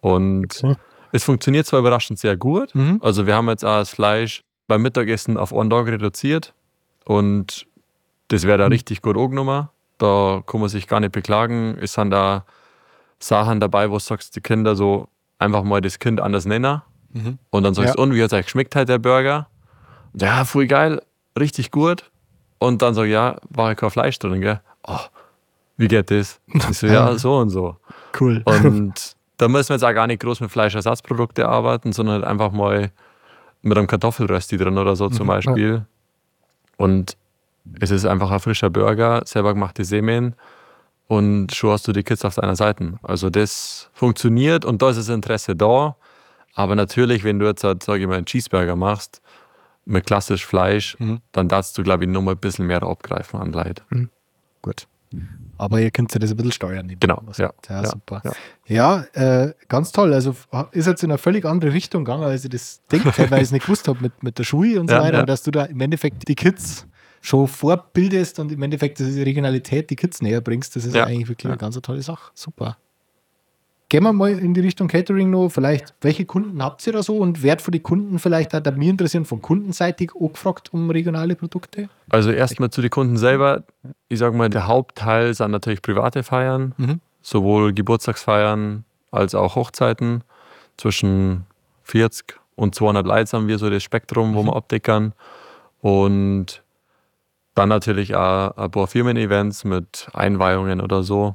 [0.00, 0.76] Und Okay.
[1.12, 2.74] es funktioniert zwar überraschend sehr gut.
[2.74, 2.98] Mhm.
[3.02, 6.54] Also wir haben jetzt auch das Fleisch beim Mittagessen auf einen Tag reduziert.
[7.04, 7.66] Und
[8.28, 9.68] das wäre da richtig gut angenommen.
[9.98, 11.76] Da kann man sich gar nicht beklagen.
[11.80, 12.44] Es sind da
[13.18, 16.82] Sachen dabei, wo du sagst, die Kinder so einfach mal das Kind anders nennen.
[17.12, 17.38] Mhm.
[17.50, 17.94] Und dann sagst Ja.
[17.94, 19.48] du, und wie hat es euch geschmeckt halt der Burger?
[20.14, 21.02] Ja, voll geil,
[21.38, 22.10] richtig gut.
[22.58, 24.60] Und dann sag ich, ja, war ja kein Fleisch drin, gell?
[24.86, 24.98] Oh,
[25.76, 26.40] wie geht das?
[26.70, 27.76] Ich so, ja, so und so.
[28.18, 28.42] Cool.
[28.44, 28.94] Und
[29.36, 32.90] da müssen wir jetzt auch gar nicht groß mit Fleischersatzprodukte arbeiten, sondern halt einfach mal
[33.62, 35.84] mit einem Kartoffelrösti drin oder so zum Beispiel.
[36.76, 37.16] Und
[37.80, 40.34] es ist einfach ein frischer Burger, selber gemachte Semen
[41.08, 42.94] und schon hast du die Kids auf deiner Seite.
[43.02, 45.96] Also das funktioniert und da ist das Interesse da.
[46.54, 49.20] Aber natürlich, wenn du jetzt, halt, sag ich mal, einen Cheeseburger machst
[49.84, 51.20] mit klassisch Fleisch, Mhm.
[51.32, 53.84] dann darfst du, glaube ich, noch mal ein bisschen mehr abgreifen an Leid.
[54.62, 54.86] Gut.
[55.58, 56.92] Aber ihr könnt ja das ein bisschen steuern.
[56.98, 58.20] Genau, ja, ja, ja, super.
[58.24, 58.32] ja.
[59.14, 60.12] Ja, äh, ganz toll.
[60.12, 60.34] Also
[60.72, 63.44] ist jetzt in eine völlig andere Richtung gegangen, als ich das denkt habe, weil ich
[63.44, 65.18] es nicht gewusst habe mit, mit der Schule und so weiter.
[65.18, 66.86] Aber dass du da im Endeffekt die Kids
[67.26, 71.04] schon vorbildest und im Endeffekt diese Regionalität die Kids näher bringst, das ist ja.
[71.04, 71.50] Eigentlich wirklich Ja.
[71.50, 72.30] eine ganz tolle Sache.
[72.34, 72.76] Super.
[73.88, 75.48] Gehen wir mal in die Richtung Catering noch.
[75.48, 78.88] Vielleicht, welche Kunden habt ihr da so und Wert für die Kunden vielleicht hat mich
[78.88, 81.88] interessieren, von kundenseitig auch gefragt um regionale Produkte?
[82.08, 83.62] Also erstmal zu den Kunden selber.
[84.08, 87.00] Ich sage mal, der Hauptteil sind natürlich private Feiern, Mhm.
[87.22, 90.22] sowohl Geburtstagsfeiern als auch Hochzeiten.
[90.76, 91.44] Zwischen
[91.84, 95.12] 40 und 200 Leute haben wir so das Spektrum, wo wir abdeckern.
[95.80, 96.62] Und
[97.56, 101.34] dann natürlich auch ein paar Firmen-Events mit Einweihungen oder so.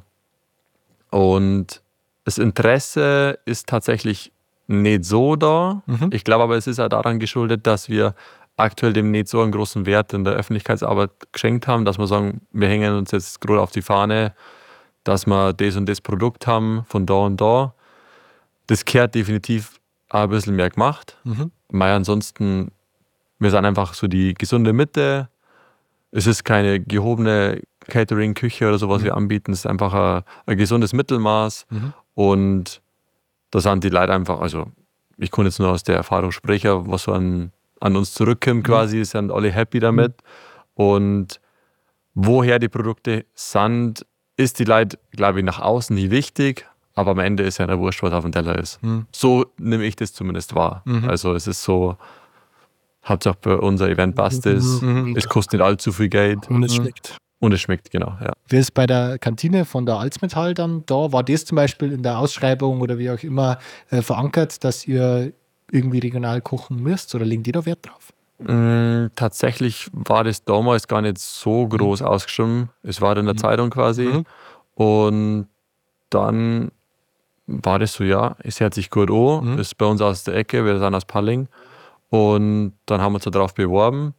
[1.10, 1.82] Und
[2.24, 4.32] das Interesse ist tatsächlich
[4.68, 5.82] nicht so da.
[5.86, 6.10] Mhm.
[6.12, 8.14] Ich glaube aber, es ist auch daran geschuldet, dass wir
[8.56, 12.42] aktuell dem nicht so einen großen Wert in der Öffentlichkeitsarbeit geschenkt haben, dass wir sagen,
[12.52, 14.32] wir hängen uns jetzt gerade auf die Fahne,
[15.02, 17.74] dass wir das und das Produkt haben von da und da.
[18.68, 21.16] Das kehrt definitiv auch ein bisschen mehr gemacht.
[21.24, 21.50] Mhm.
[21.72, 22.70] Mei, ansonsten,
[23.40, 25.28] wir sind einfach so die gesunde Mitte.
[26.12, 29.52] Es ist keine gehobene Catering-Küche oder so, was wir anbieten.
[29.52, 31.66] Es ist einfach ein, ein gesundes Mittelmaß.
[31.70, 31.92] Mhm.
[32.14, 32.82] Und
[33.50, 34.66] da sind die Leute einfach, also
[35.16, 39.04] ich kann jetzt nur aus der Erfahrung sprechen, was so an, an uns zurückkommt quasi,
[39.04, 40.14] sind alle happy damit.
[40.74, 41.40] Und
[42.14, 47.18] woher die Produkte sind, ist die Leute, glaube ich, nach außen nie wichtig, aber am
[47.18, 48.82] Ende ist ja der Wurscht, was auf dem Teller ist.
[48.82, 49.06] Mhm.
[49.12, 50.82] So nehme ich das zumindest wahr.
[50.84, 51.08] Mhm.
[51.08, 51.96] Also es ist so,
[53.04, 55.14] Hauptsache bei unser Event passt es, Mhm.
[55.16, 56.82] es kostet nicht allzu viel Geld Und es Mhm.
[56.82, 57.16] schmeckt.
[57.40, 58.16] und es schmeckt, genau.
[58.20, 58.32] Ja.
[58.48, 61.12] Wie ist bei der Kantine von der Alzmetall dann da?
[61.12, 63.58] War das zum Beispiel in der Ausschreibung oder wie auch immer
[63.90, 65.32] äh, verankert, dass ihr
[65.70, 68.12] irgendwie regional kochen müsst oder legen die da Wert drauf?
[68.38, 72.68] Mm, Tatsächlich war das damals gar nicht so groß ausgeschrieben.
[72.82, 74.04] Es war in der Zeitung quasi.
[74.04, 74.24] Mhm.
[74.74, 75.48] Und
[76.10, 76.70] dann
[77.46, 79.58] war das so, ja, es hört sich gut an, Mhm.
[79.58, 81.48] ist bei uns aus der Ecke, wir sind aus Palling.
[82.12, 84.12] Und dann haben wir uns darauf beworben.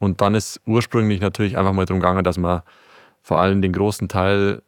[0.00, 2.62] Und dann ist ursprünglich natürlich einfach mal darum gegangen, dass man
[3.22, 4.60] vor allem den großen Teil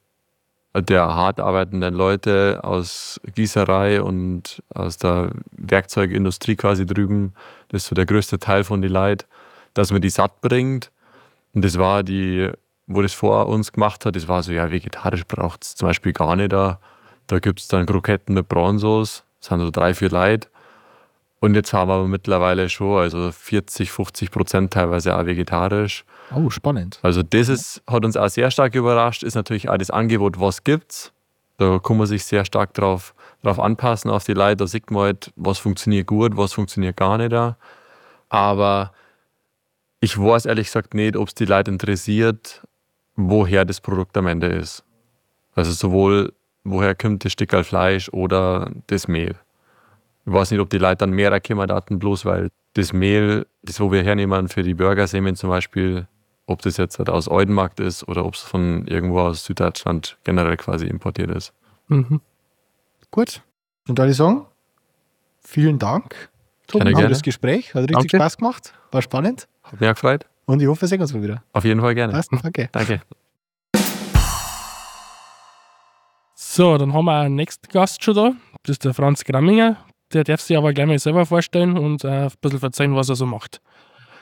[0.72, 7.32] der hart arbeitenden Leute aus Gießerei und aus der Werkzeugindustrie quasi drüben,
[7.70, 9.26] das ist so der größte Teil von den Leuten,
[9.74, 10.92] dass man die satt bringt.
[11.52, 12.52] Und das war die,
[12.86, 16.12] wo das vor uns gemacht hat, das war so, ja, vegetarisch braucht es zum Beispiel
[16.12, 16.78] gar nicht da.
[17.26, 20.46] Da gibt es dann Kroketten mit Bronzos, das sind so drei, vier Leute.
[21.40, 26.04] Und jetzt haben wir mittlerweile schon, also 40, 50 Prozent teilweise auch vegetarisch.
[26.34, 26.98] Oh, spannend.
[27.02, 30.64] Also das ist, hat uns auch sehr stark überrascht, ist natürlich auch das Angebot, was
[30.64, 31.12] gibt's.
[31.56, 34.56] Da kann man sich sehr stark drauf, drauf anpassen, auf die Leute.
[34.56, 37.32] Da sieht man halt, was funktioniert gut, was funktioniert gar nicht.
[37.32, 37.56] Da.
[38.28, 38.92] Aber
[40.00, 42.62] ich weiß ehrlich gesagt nicht, ob es die Leute interessiert,
[43.16, 44.84] woher das Produkt am Ende ist.
[45.54, 46.32] Also sowohl,
[46.64, 49.36] woher kommt das Stück Fleisch oder das Mehl.
[50.30, 53.80] Ich weiß nicht, ob die Leute dann mehr kommen daten, bloß weil das Mehl, das
[53.80, 56.06] wo wir hernehmen für die Burgersemen zum Beispiel,
[56.46, 60.56] ob das jetzt halt aus Eudenmarkt ist oder ob es von irgendwo aus Süddeutschland generell
[60.56, 61.52] quasi importiert ist.
[61.88, 62.20] Mhm.
[63.10, 63.42] Gut.
[63.88, 64.46] Und da würde ich sagen,
[65.40, 66.30] vielen Dank
[66.68, 67.08] Gerne, für gerne.
[67.08, 67.74] das Gespräch.
[67.74, 68.16] Hat richtig Danke.
[68.18, 68.72] Spaß gemacht.
[68.92, 69.48] War spannend.
[69.64, 70.26] Hat mich auch gefreut.
[70.46, 71.42] Und ich hoffe, wir sehen uns mal wieder.
[71.52, 72.12] Auf jeden Fall gerne.
[72.12, 72.32] Passt?
[72.32, 72.68] Okay.
[72.70, 73.02] Danke.
[76.36, 78.32] So, dann haben wir einen nächsten Gast schon da.
[78.62, 79.76] Das ist der Franz Gramminger.
[80.12, 83.14] Der darf sich aber gleich mal selber vorstellen und äh, ein bisschen erzählen, was er
[83.14, 83.60] so macht.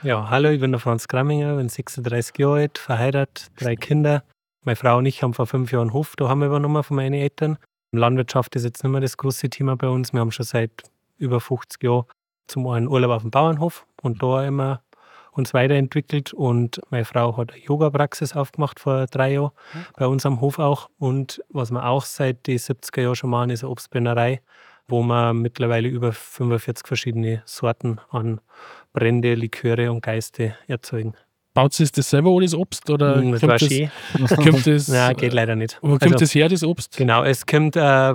[0.02, 4.22] Ja, hallo, ich bin der Franz Gramminger, bin 36 Jahre alt, verheiratet, drei Kinder.
[4.64, 6.96] Meine Frau und ich haben vor fünf Jahren einen Hof da haben wir übernommen von
[6.96, 7.56] meinen Eltern.
[7.92, 10.12] Landwirtschaft ist jetzt nicht mehr das große Thema bei uns.
[10.12, 10.70] Wir haben schon seit
[11.16, 12.04] über 50 Jahren
[12.46, 14.82] zum einen Urlaub auf dem Bauernhof und da immer
[15.32, 16.34] uns weiterentwickelt.
[16.34, 19.52] Und meine Frau hat eine Yoga-Praxis aufgemacht vor drei Jahren,
[19.96, 20.90] bei uns am Hof auch.
[20.98, 24.42] Und was wir auch seit den 70er Jahren schon machen, ist eine Obstbrennerei,
[24.88, 28.40] wo wir mittlerweile über 45 verschiedene Sorten an
[28.92, 31.14] Brände, Liköre und Geiste erzeugen.
[31.54, 32.88] Baut sie das selber das Obst?
[32.90, 33.90] Oder Mm, das war kommt, schön.
[34.18, 35.78] das, kommt das, Nein, geht leider nicht.
[35.82, 36.96] Wo kommt Also, das her, das Obst?
[36.96, 38.14] Genau, es kommt äh,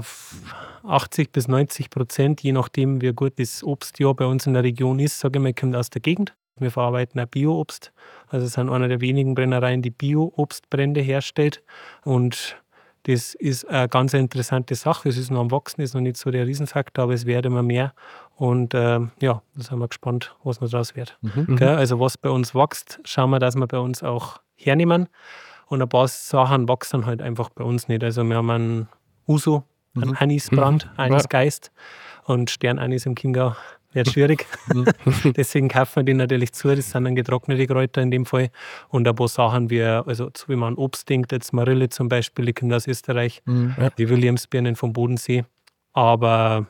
[0.85, 4.99] 80 bis 90 Prozent, je nachdem, wie gut das Obstjahr bei uns in der Region
[4.99, 6.35] ist, sage ich mal, kommt aus der Gegend.
[6.57, 7.91] Wir verarbeiten auch Bio-Obst.
[8.27, 11.63] Also es sind einer der wenigen Brennereien, die Bio-Obstbrände herstellt.
[12.03, 12.62] Und
[13.03, 15.09] das ist eine ganz interessante Sache.
[15.09, 17.61] Es ist noch am Wachsen, ist noch nicht so der Riesenfaktor, aber es wird immer
[17.63, 17.93] mehr.
[18.35, 21.17] Und ähm, ja, da sind wir gespannt, was noch draus wird.
[21.21, 21.55] Mhm.
[21.57, 21.75] Gell?
[21.75, 25.07] Also was bei uns wächst, schauen wir, dass wir bei uns auch hernehmen.
[25.67, 28.03] Und ein paar Sachen wachsen halt einfach bei uns nicht.
[28.03, 28.87] Also wir haben einen
[29.27, 29.63] Uso,
[29.95, 30.17] einen Mhm.
[30.19, 30.91] Anisbrand, Mhm.
[30.99, 31.71] Anisgeist
[32.25, 33.55] und Sternanis im Chiemgau.
[33.93, 34.45] Wird schwierig.
[35.37, 36.75] Deswegen kaufen wir die natürlich zu.
[36.75, 38.49] Das sind dann getrocknete Kräuter in dem Fall.
[38.89, 42.45] Und ein paar Sachen wie, also so wie man Obst denkt, jetzt Marille zum Beispiel,
[42.45, 43.75] die kommt aus Österreich, Mhm.
[43.97, 45.45] die Williamsbirnen vom Bodensee.
[45.93, 46.67] Aber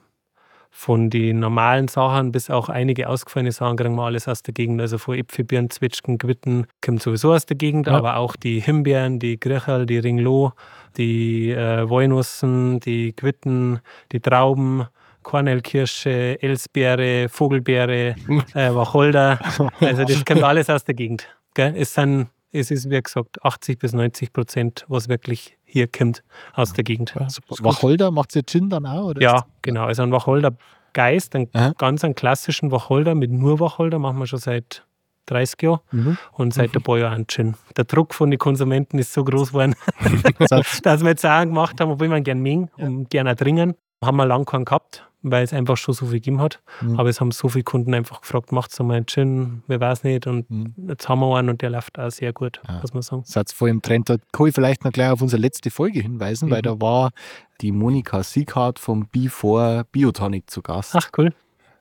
[0.75, 4.81] von den normalen Sachen bis auch einige ausgefallene Sachen kriegen wir alles aus der Gegend.
[4.81, 7.93] Also von Äpfelbeeren, Zwetschgen, Quitten kommt sowieso aus der Gegend, Ja.
[7.93, 10.51] aber auch die Himbeeren, die Gröcherl, die Ringloh,
[10.97, 13.81] die äh, Walnussen, die Quitten,
[14.11, 14.87] die Trauben,
[15.23, 18.15] Kornelkirsche, Elsbeere, Vogelbeere,
[18.53, 19.39] äh, Wacholder.
[19.79, 21.27] Also das kommt alles aus der Gegend.
[21.53, 21.73] Gell?
[21.77, 26.73] Es, sind, es ist, wie gesagt, 80 bis 90 Prozent, was wirklich hier kommt aus
[26.73, 27.15] der Gegend.
[27.15, 29.05] Wacholder, macht ihr Gin dann auch?
[29.05, 29.85] Oder Ja, genau.
[29.85, 31.73] Also ein Wacholder-Geist, einen Aha.
[31.77, 34.85] ganz einen klassischen Wacholder mit nur Wacholder, machen wir schon seit
[35.27, 36.17] 30 Jahren Mhm.
[36.33, 37.55] und seit ein paar Jahren einen Gin.
[37.77, 39.75] Der Druck von den Konsumenten ist so groß geworden,
[40.49, 43.35] Das dass wir jetzt auch gemacht haben, obwohl wir ihn gerne mengen und gerne auch
[43.35, 43.73] dringen.
[44.03, 46.61] Haben wir lange keinen gehabt, weil es einfach schon so viel gegeben hat.
[46.81, 46.99] Mhm.
[46.99, 49.63] Aber es haben so viele Kunden einfach gefragt, macht mal einen Gin?
[49.67, 50.27] Wer weiß nicht.
[50.27, 50.73] Und Mhm.
[50.89, 52.79] jetzt haben wir einen und der läuft auch sehr gut, Ah.
[52.81, 53.23] muss man sagen.
[53.25, 54.09] seid voll im Trend.
[54.09, 56.63] Da kann ich vielleicht noch gleich auf unsere letzte Folge hinweisen, weil Mhm.
[56.63, 57.11] da war
[57.61, 60.95] die Monika Sieghardt vom B4 Biotonic zu Gast.
[60.95, 61.33] Ach, cool.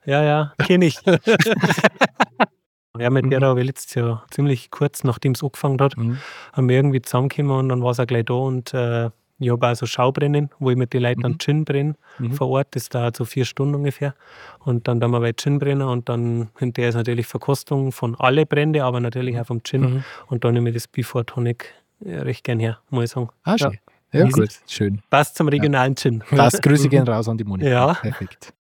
[0.05, 0.99] Ja, ja, kenne ich.
[2.99, 3.45] ja, mit der Mhm.
[3.45, 6.19] habe ich letztes Jahr ziemlich kurz, nachdem es angefangen hat, Mhm.
[6.53, 9.11] haben wir irgendwie zusammengekommen und dann war es auch gleich da und äh,
[9.43, 11.39] ich habe auch so Schaubrennen, wo ich mit den Leuten dann Mhm.
[11.39, 12.33] Gin brenne Mhm.
[12.33, 12.69] vor Ort.
[12.77, 14.15] Das dauert so vier Stunden ungefähr.
[14.61, 18.47] Und dann da wir bei Gin brennen und dann hinterher ist natürlich Verkostung von alle
[18.47, 19.81] Brände, aber natürlich auch vom Gin.
[19.81, 20.05] Mhm.
[20.29, 21.67] Und dann nehme ich das Before Tonic
[22.05, 23.29] äh, recht gern her, muss ich sagen.
[23.45, 23.79] Ah, schön.
[24.13, 24.41] Ja, Easy.
[24.41, 24.51] gut.
[24.67, 25.01] Schön.
[25.09, 26.23] Passt zum regionalen Gin.
[26.33, 27.69] Das Grüße gehen raus an die Monika.
[27.71, 27.95] Ja.
[27.95, 28.53] Perfekt.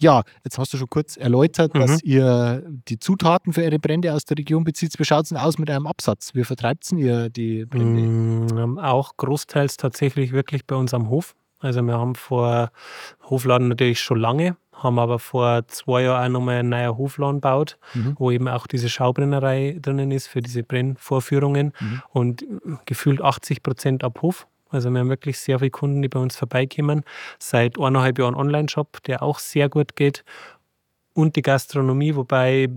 [0.00, 1.78] Ja, jetzt hast du schon kurz erläutert, Mhm.
[1.80, 4.98] dass ihr die Zutaten für eure Brände aus der Region bezieht.
[4.98, 6.34] Wie schaut es denn aus mit eurem Absatz?
[6.34, 8.02] Wie vertreibt ihr die Brände?
[8.02, 11.34] Mm, auch großteils tatsächlich wirklich bei uns am Hof.
[11.58, 12.70] Also wir haben vor
[13.28, 17.76] Hofladen natürlich schon lange, haben aber vor zwei Jahren auch nochmal einen neuen Hofladen gebaut,
[17.92, 18.14] Mhm.
[18.18, 22.02] wo eben auch diese Schaubrennerei drinnen ist für diese Brennvorführungen Mhm.
[22.12, 22.44] und
[22.86, 24.46] gefühlt 80 Prozent ab Hof.
[24.70, 27.02] Also wir haben wirklich sehr viele Kunden, die bei uns vorbeikommen.
[27.38, 30.24] Seit eineinhalb Jahren Online-Shop, der auch sehr gut geht.
[31.12, 32.68] Und die Gastronomie, wobei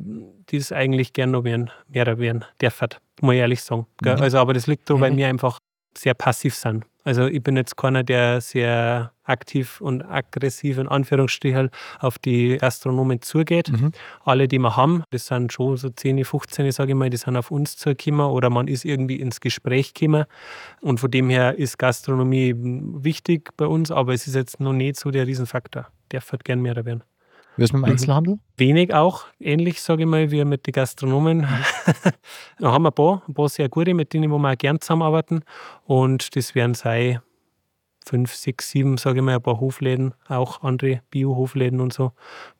[0.52, 2.90] es eigentlich gern noch werden, mehr werden dürfen,
[3.22, 3.86] muss ich ehrlich sagen.
[4.02, 4.08] Mhm.
[4.10, 5.18] Also, aber das liegt weil Mhm.
[5.18, 5.60] wir einfach
[5.98, 6.86] sehr passiv sind.
[7.06, 13.22] Also ich bin jetzt keiner, der sehr aktiv und aggressiv in Anführungsstrichen auf die Gastronomen
[13.22, 13.70] zugeht.
[13.70, 13.92] Mhm.
[14.24, 17.36] Alle, die wir haben, das sind schon so 10, 15, sage ich mal, die sind
[17.36, 20.26] auf uns zugekommen oder man ist irgendwie ins Gespräch gekommen.
[20.82, 24.98] Und von dem her ist Gastronomie wichtig bei uns, aber es ist jetzt noch nicht
[24.98, 25.88] so der Riesenfaktor.
[26.12, 27.04] Der wird gern mehr werden.
[27.58, 27.92] Wie ist mit dem Mhm.
[27.92, 28.40] Einzelhandel?
[28.58, 31.42] Wenig auch, ähnlich sage ich mal, wie mit den Gastronomen.
[32.60, 34.80] da haben wir ein paar, ein paar sehr gute, mit denen wo wir auch gern
[34.82, 35.44] zusammenarbeiten.
[35.86, 37.20] Und das werden sei
[38.06, 42.12] fünf, sechs, sieben, sage ich mal, ein paar Hofläden, auch andere Bio-Hofläden und so,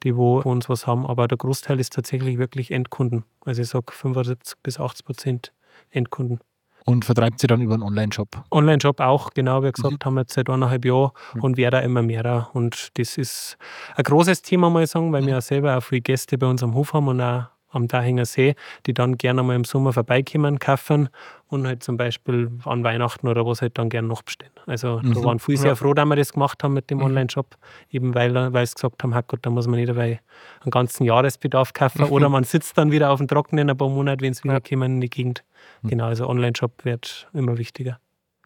[0.04, 1.06] die wo uns was haben.
[1.06, 3.26] Aber der Großteil ist tatsächlich wirklich Endkunden.
[3.46, 5.54] Also ich sage 75 bis 80 Prozent
[5.90, 6.40] Endkunden.
[6.86, 8.28] Und vertreibt sie dann über einen Online-Shop?
[8.52, 11.42] Online-Shop auch, genau wie gesagt, haben wir jetzt seit eineinhalb Jahren Mhm.
[11.42, 12.50] und werden da immer mehr.
[12.54, 13.58] Und das ist
[13.96, 16.74] ein großes Thema, mal sagen, weil wir auch selber auch viele Gäste bei uns am
[16.74, 18.56] Hof haben und auch am Dahinger See,
[18.86, 21.10] die dann gerne mal im Sommer vorbeikommen, kaufen
[21.48, 24.52] und halt zum Beispiel an Weihnachten oder was halt dann gerne noch bestellen.
[24.66, 25.24] Also da Mhm.
[25.26, 27.04] waren viele sehr froh, dass wir das gemacht haben mit dem Mhm.
[27.06, 27.58] Online-Shop,
[27.92, 30.22] eben weil, weil sie gesagt haben, Herrgott, da muss man nicht dabei
[30.62, 34.22] einen ganzen Jahresbedarf kaufen oder man sitzt dann wieder auf dem Trockenen ein paar Monate,
[34.24, 34.60] wenn es wieder Ja.
[34.62, 35.44] kommen in die Gegend.
[35.82, 35.90] Mhm.
[35.90, 38.00] Genau, also Online-Shop wird immer wichtiger.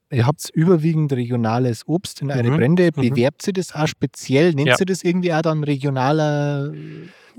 [0.10, 2.56] Ihr habt überwiegend regionales Obst in eure Mhm.
[2.56, 2.90] Brände.
[2.96, 3.10] Mhm.
[3.10, 4.54] Bewerbt sie das auch speziell?
[4.54, 4.78] Nennt Ja.
[4.78, 6.72] sie das irgendwie auch dann regionaler?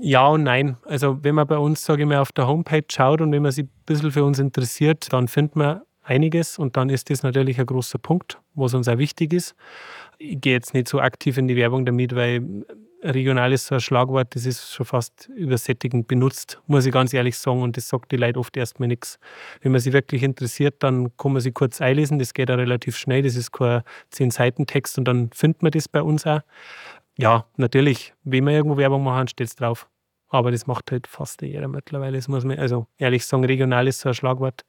[0.01, 0.77] Ja und nein.
[0.85, 3.51] Also wenn man bei uns, sage ich mal, auf der Homepage schaut und wenn man
[3.51, 7.59] sich ein bisschen für uns interessiert, dann findet man einiges und dann ist das natürlich
[7.59, 9.55] ein großer Punkt, was uns auch wichtig ist.
[10.17, 12.65] Ich gehe jetzt nicht so aktiv in die Werbung damit, weil
[13.03, 17.37] regional ist so ein Schlagwort, das ist schon fast übersättigend benutzt, muss ich ganz ehrlich
[17.37, 19.19] sagen und das sagt die Leute oft erstmal nichts.
[19.61, 22.97] Wenn man sich wirklich interessiert, dann kann man sich kurz einlesen, das geht auch relativ
[22.97, 23.83] schnell, das ist kein
[24.13, 26.41] 10-Seiten-Text und dann findet man das bei uns auch.
[27.19, 29.89] Ja, natürlich, wenn wir irgendwo Werbung machen, steht es drauf.
[30.29, 32.17] Aber das macht halt fast jeder mittlerweile.
[32.17, 34.63] Das muss man, also ehrlich sagen, regional ist so ein Schlagwort.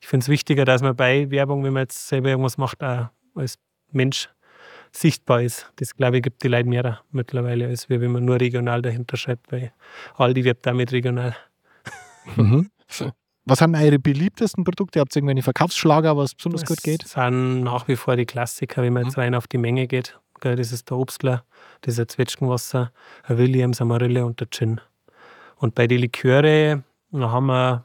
[0.00, 3.08] Ich finde es wichtiger, dass man bei Werbung, wenn man jetzt selber irgendwas macht, auch
[3.34, 3.58] als
[3.92, 4.28] Mensch
[4.92, 5.72] sichtbar ist.
[5.76, 9.50] Das glaube ich gibt die Leute mehr mittlerweile, als wenn man nur regional dahinter schreibt,
[9.50, 9.72] weil
[10.16, 11.34] Aldi wirbt damit regional.
[12.36, 12.68] Mhm.
[13.46, 15.00] Was sind eure beliebtesten Produkte?
[15.00, 17.04] Habt ihr irgendwelche Verkaufsschlager, was besonders gut geht?
[17.04, 20.18] Das sind nach wie vor die Klassiker, wenn man jetzt rein auf die Menge geht.
[20.40, 21.44] Gell, Das ist der Obstler,
[21.80, 22.92] das ist ein Zwetschgenwasser,
[23.24, 24.80] ein Williams, eine Marille und der Gin.
[25.56, 27.84] Und bei den Liköre haben wir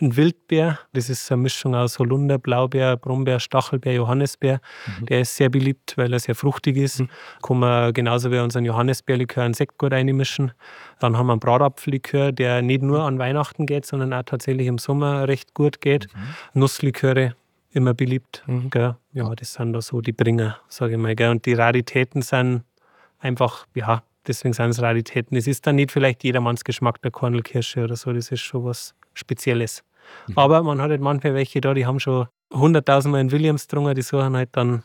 [0.00, 0.78] ein Wildbeer.
[0.92, 4.60] Das ist eine Mischung aus Holunder, Blaubeer, Brombeer, Stachelbeer, Johannisbeer.
[5.00, 5.06] Mhm.
[5.06, 7.00] Der ist sehr beliebt, weil er sehr fruchtig ist.
[7.00, 7.08] Mhm.
[7.42, 10.52] Kann man genauso wie unseren Johannisbeerlikör einen Sekt gut reinmischen.
[11.00, 14.78] Dann haben wir einen Bratapfellikör, der nicht nur an Weihnachten geht, sondern auch tatsächlich im
[14.78, 16.06] Sommer recht gut geht.
[16.14, 16.60] Mhm.
[16.60, 17.34] Nussliköre,
[17.70, 18.42] immer beliebt.
[18.46, 18.70] Mhm.
[19.12, 21.14] Ja, das sind da so die Bringer, sage ich mal.
[21.14, 21.30] Gell?
[21.30, 22.62] Und die Raritäten sind
[23.18, 25.36] einfach, ja, deswegen sind es Raritäten.
[25.36, 28.94] Es ist dann nicht vielleicht jedermanns Geschmack der Kornelkirsche oder so, das ist schon was
[29.14, 29.82] Spezielles.
[30.28, 30.38] Mhm.
[30.38, 34.02] Aber man hat halt manchmal welche da, die haben schon hunderttausendmal einen Williams drungen, die
[34.02, 34.82] suchen halt dann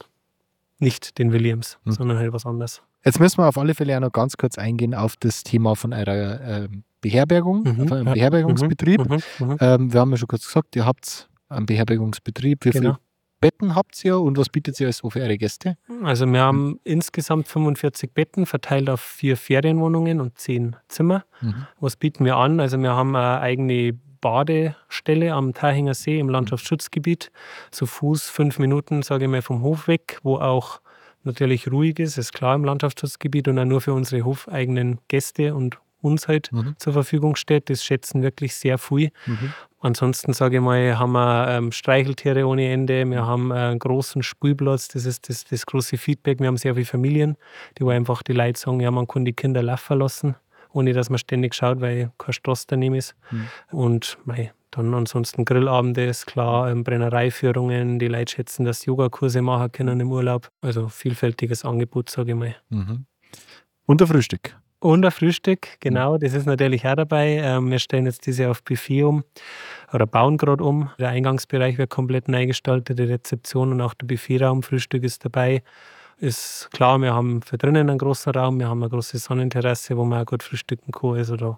[0.80, 1.92] nicht den Williams, mhm.
[1.92, 2.82] sondern halt was anderes.
[3.06, 5.94] Jetzt müssen wir auf alle Fälle auch noch ganz kurz eingehen auf das Thema von
[5.94, 6.68] eurer äh,
[7.02, 7.88] Beherbergung, mhm.
[7.88, 9.10] von einem Beherbergungsbetrieb.
[9.10, 9.20] Mhm.
[9.40, 9.58] Mhm.
[9.60, 12.66] Ähm, wir haben ja schon kurz gesagt, ihr habt einen Beherbergungsbetrieb.
[12.66, 12.94] Wie genau.
[12.94, 13.00] viele
[13.44, 15.76] Betten habt ihr und was bietet ihr als so für eure Gäste?
[16.04, 16.80] Also wir haben mhm.
[16.86, 21.26] insgesamt 45 Betten verteilt auf vier Ferienwohnungen und zehn Zimmer.
[21.42, 21.68] Mhm.
[21.80, 22.62] Was bieten wir an?
[22.62, 27.32] Also wir haben eine eigene Badestelle am Teichinger See im Landschaftsschutzgebiet.
[27.70, 30.80] So Fuß, fünf Minuten, sage ich mal, vom Hof weg, wo auch
[31.24, 35.78] natürlich ruhig ist, ist klar im Landschaftsschutzgebiet und auch nur für unsere hofeigenen Gäste und
[36.04, 36.76] uns halt mhm.
[36.78, 37.70] zur Verfügung steht.
[37.70, 39.12] Das schätzen wirklich sehr viel.
[39.26, 39.54] Mhm.
[39.80, 44.24] Ansonsten sage ich mal, haben wir ähm, Streicheltiere ohne Ende, wir haben äh, einen großen
[44.24, 46.40] Spielplatz, das ist das, das große Feedback.
[46.40, 47.36] Wir haben sehr viele Familien,
[47.78, 50.36] die wo einfach die Leute sagen, ja, man kann die Kinder laufen lassen,
[50.72, 53.14] ohne dass man ständig schaut, weil kein Straß daneben ist.
[53.32, 53.48] Mhm.
[53.72, 59.72] Und mei, dann ansonsten Grillabende ist klar, ähm, Brennereiführungen, die Leute schätzen, dass Yogakurse machen
[59.74, 60.50] können im Urlaub.
[60.62, 62.56] Also vielfältiges Angebot, sage ich mal.
[62.70, 63.06] Mhm.
[63.86, 64.56] Und der Frühstück?
[64.84, 67.38] Und ein Frühstück, genau, das ist natürlich auch dabei.
[67.42, 69.24] Ähm, wir stellen jetzt diese auf Buffet um
[69.94, 70.90] oder bauen gerade um.
[71.00, 75.64] Der Eingangsbereich wird komplett neu gestaltet, die Rezeption und auch der Buffetraum, Frühstück ist dabei.
[76.18, 80.04] Ist klar, wir haben für drinnen einen großen Raum, wir haben eine große Sonnenterrasse, wo
[80.04, 81.14] man auch gut frühstücken kann.
[81.14, 81.58] Also da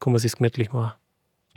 [0.00, 0.94] kann man sich gemütlich machen.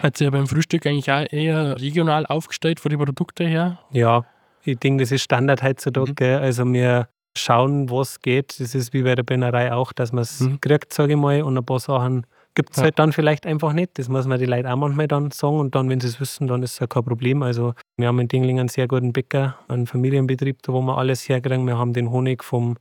[0.02, 3.80] Hat sich ja beim Frühstück eigentlich auch eher regional aufgestellt von den Produkten her?
[3.92, 4.26] Ja,
[4.66, 6.40] ich denke, das ist Standard heutzutage.
[6.40, 6.44] Mhm.
[6.44, 8.60] Also wir schauen, was geht.
[8.60, 10.62] Das ist wie bei der Bennerei auch, dass man es mhm.
[10.62, 12.84] kriegt, sage ich mal, und ein paar Sachen gibt es ja.
[12.84, 14.00] halt dann vielleicht einfach nicht.
[14.00, 16.48] Das muss man die Leute auch manchmal dann sagen und dann, wenn sie es wissen,
[16.48, 17.44] dann ist es ja kein Problem.
[17.44, 21.68] Also wir haben in Dinglingen einen sehr guten Bäcker, einen Familienbetrieb, wo wir alles herkriegen.
[21.68, 22.78] Wir haben den Honig vom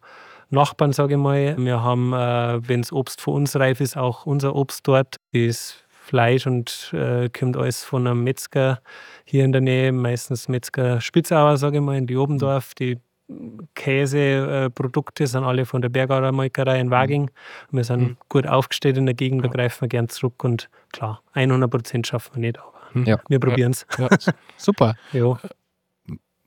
[0.51, 1.57] Nachbarn, sage ich mal.
[1.59, 5.17] Wir haben, äh, wenn das Obst für uns reif ist, auch unser Obst dort.
[5.33, 8.81] Das Fleisch und äh, kommt alles von einem Metzger
[9.25, 12.75] hier in der Nähe, meistens Metzger Spitzauer, sage ich mal, in die Obendorf.
[12.75, 12.99] Die
[13.75, 17.31] Käseprodukte sind alle von der Bergauer Molkerei in Waging.
[17.71, 18.17] Wir sind mhm.
[18.29, 22.35] gut aufgestellt in der Gegend, da greifen wir gern zurück und klar, 100 Prozent schaffen
[22.35, 23.19] wir nicht, aber ja.
[23.29, 23.87] wir probieren es.
[23.99, 24.09] Ja.
[24.11, 24.17] Ja.
[24.57, 24.95] Super.
[25.13, 25.39] ja.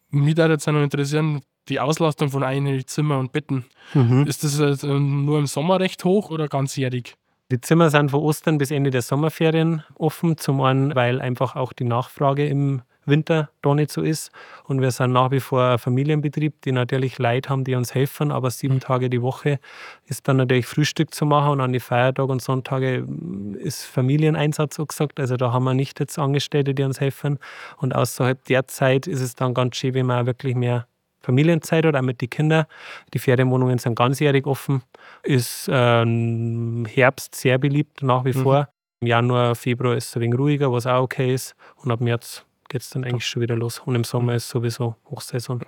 [0.10, 3.66] Mich würde jetzt noch interessieren, die Auslastung von einem Zimmer und Betten.
[3.94, 4.26] Mhm.
[4.26, 7.16] Ist das nur im Sommer recht hoch oder ganzjährig?
[7.52, 10.38] Die Zimmer sind von Ostern bis Ende der Sommerferien offen.
[10.38, 14.32] Zum einen, weil einfach auch die Nachfrage im Winter da nicht so ist.
[14.66, 18.32] Und wir sind nach wie vor ein Familienbetrieb, die natürlich Leute haben, die uns helfen,
[18.32, 18.80] aber sieben mhm.
[18.82, 19.60] Tage die Woche
[20.06, 24.76] ist dann natürlich Frühstück zu machen und an die Feiertage und Sonntage mm, ist Familieneinsatz
[24.76, 25.20] so gesagt.
[25.20, 27.40] Also da haben wir nicht jetzt Angestellte, die uns helfen.
[27.78, 30.88] Und außerhalb der Zeit ist es dann ganz schön, wenn man auch wirklich mehr
[31.20, 32.66] Familienzeit hat, auch mit den Kindern.
[33.14, 34.82] Die Ferienwohnungen sind ganzjährig offen.
[35.24, 38.44] Ist ähm, Herbst sehr beliebt nach wie mhm.
[38.44, 38.70] vor.
[39.02, 41.56] Im Januar, Februar ist es ein wenig ruhiger, was auch okay ist.
[41.76, 43.80] Und ab März geht es dann eigentlich schon wieder los.
[43.80, 45.64] Und im Sommer ist sowieso Hochsaison.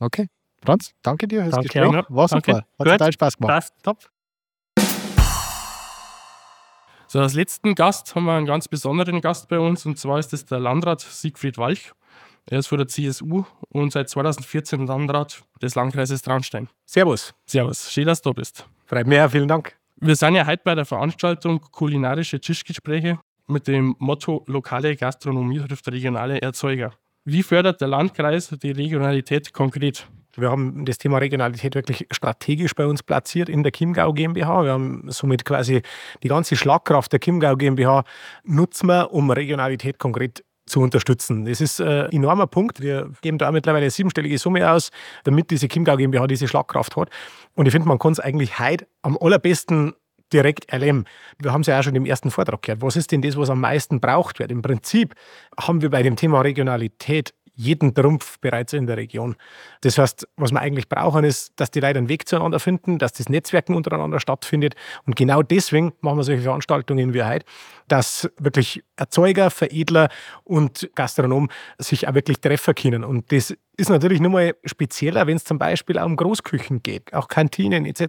[0.00, 0.28] Okay.
[0.64, 1.92] Franz, danke dir fürs danke Gespräch.
[1.92, 2.06] Ja.
[2.08, 2.56] War super.
[2.56, 2.86] Hat Gut.
[2.88, 3.54] total Spaß gemacht.
[3.54, 3.74] Passt.
[3.82, 3.98] Top.
[7.06, 10.32] So, als letzten Gast haben wir einen ganz besonderen Gast bei uns und zwar ist
[10.32, 11.92] das der Landrat Siegfried Walch.
[12.46, 16.68] Er ist von der CSU und seit 2014 Landrat des Landkreises Traunstein.
[16.84, 17.32] Servus.
[17.46, 18.68] Servus, schön, dass du da bist.
[18.86, 19.76] Freut mich, vielen Dank.
[19.96, 25.88] Wir sind ja heute bei der Veranstaltung Kulinarische Tischgespräche mit dem Motto Lokale Gastronomie trifft
[25.88, 26.92] regionale Erzeuger.
[27.24, 30.06] Wie fördert der Landkreis die Regionalität konkret?
[30.36, 34.64] Wir haben das Thema Regionalität wirklich strategisch bei uns platziert in der Chiemgau GmbH.
[34.64, 35.82] Wir haben somit quasi
[36.22, 38.04] die ganze Schlagkraft der Chiemgau GmbH
[38.42, 41.44] nutzen wir, um Regionalität konkret zu unterstützen.
[41.44, 42.80] Das ist ein enormer Punkt.
[42.80, 44.90] Wir geben da mittlerweile eine siebenstellige Summe aus,
[45.24, 47.10] damit diese Chiemgau GmbH diese Schlagkraft hat.
[47.54, 49.94] Und ich finde, man kann es eigentlich heute am allerbesten
[50.34, 51.04] direkt erleben.
[51.38, 52.82] Wir haben es ja auch schon im ersten Vortrag gehört.
[52.82, 54.50] Was ist denn das, was am meisten braucht wird?
[54.50, 55.14] Im Prinzip
[55.58, 59.36] haben wir bei dem Thema Regionalität jeden Trumpf bereits in der Region.
[59.82, 63.12] Das heißt, was wir eigentlich brauchen, ist, dass die Leute einen Weg zueinander finden, dass
[63.12, 64.74] das Netzwerken untereinander stattfindet.
[65.06, 67.46] Und genau deswegen machen wir solche Veranstaltungen wie heute,
[67.88, 70.08] dass wirklich Erzeuger, Veredler
[70.42, 73.04] und Gastronomen sich auch wirklich treffen können.
[73.04, 77.28] Und das ist natürlich nochmal spezieller, wenn es zum Beispiel auch um Großküchen geht, auch
[77.28, 78.08] Kantinen etc.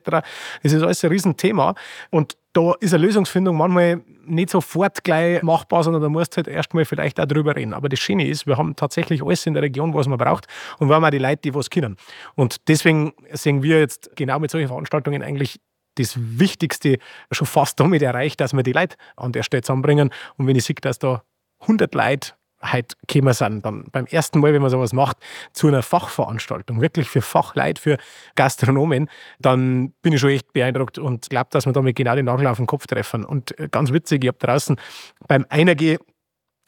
[0.63, 1.75] Das ist alles ein Riesenthema.
[2.09, 6.47] Und da ist eine Lösungsfindung manchmal nicht sofort gleich machbar, sondern da musst du halt
[6.47, 7.73] erstmal vielleicht auch drüber reden.
[7.73, 10.47] Aber das Schöne ist, wir haben tatsächlich alles in der Region, was man braucht
[10.79, 11.97] und wir haben auch die Leute, die was können.
[12.35, 15.59] Und deswegen sehen wir jetzt genau mit solchen Veranstaltungen eigentlich
[15.95, 16.97] das Wichtigste
[17.31, 20.11] schon fast damit erreicht, dass wir die Leute an der Stelle zusammenbringen.
[20.37, 21.23] Und wenn ich sehe, dass da
[21.61, 22.31] 100 Leute
[22.71, 25.17] heute gekommen sind, dann beim ersten Mal, wenn man sowas macht,
[25.53, 27.97] zu einer Fachveranstaltung, wirklich für Fachleute, für
[28.35, 29.09] Gastronomen,
[29.39, 32.57] dann bin ich schon echt beeindruckt und glaube, dass wir damit genau den Nagel auf
[32.57, 33.25] den Kopf treffen.
[33.25, 34.77] Und äh, ganz witzig, ich habe draußen
[35.27, 35.99] beim Einergehen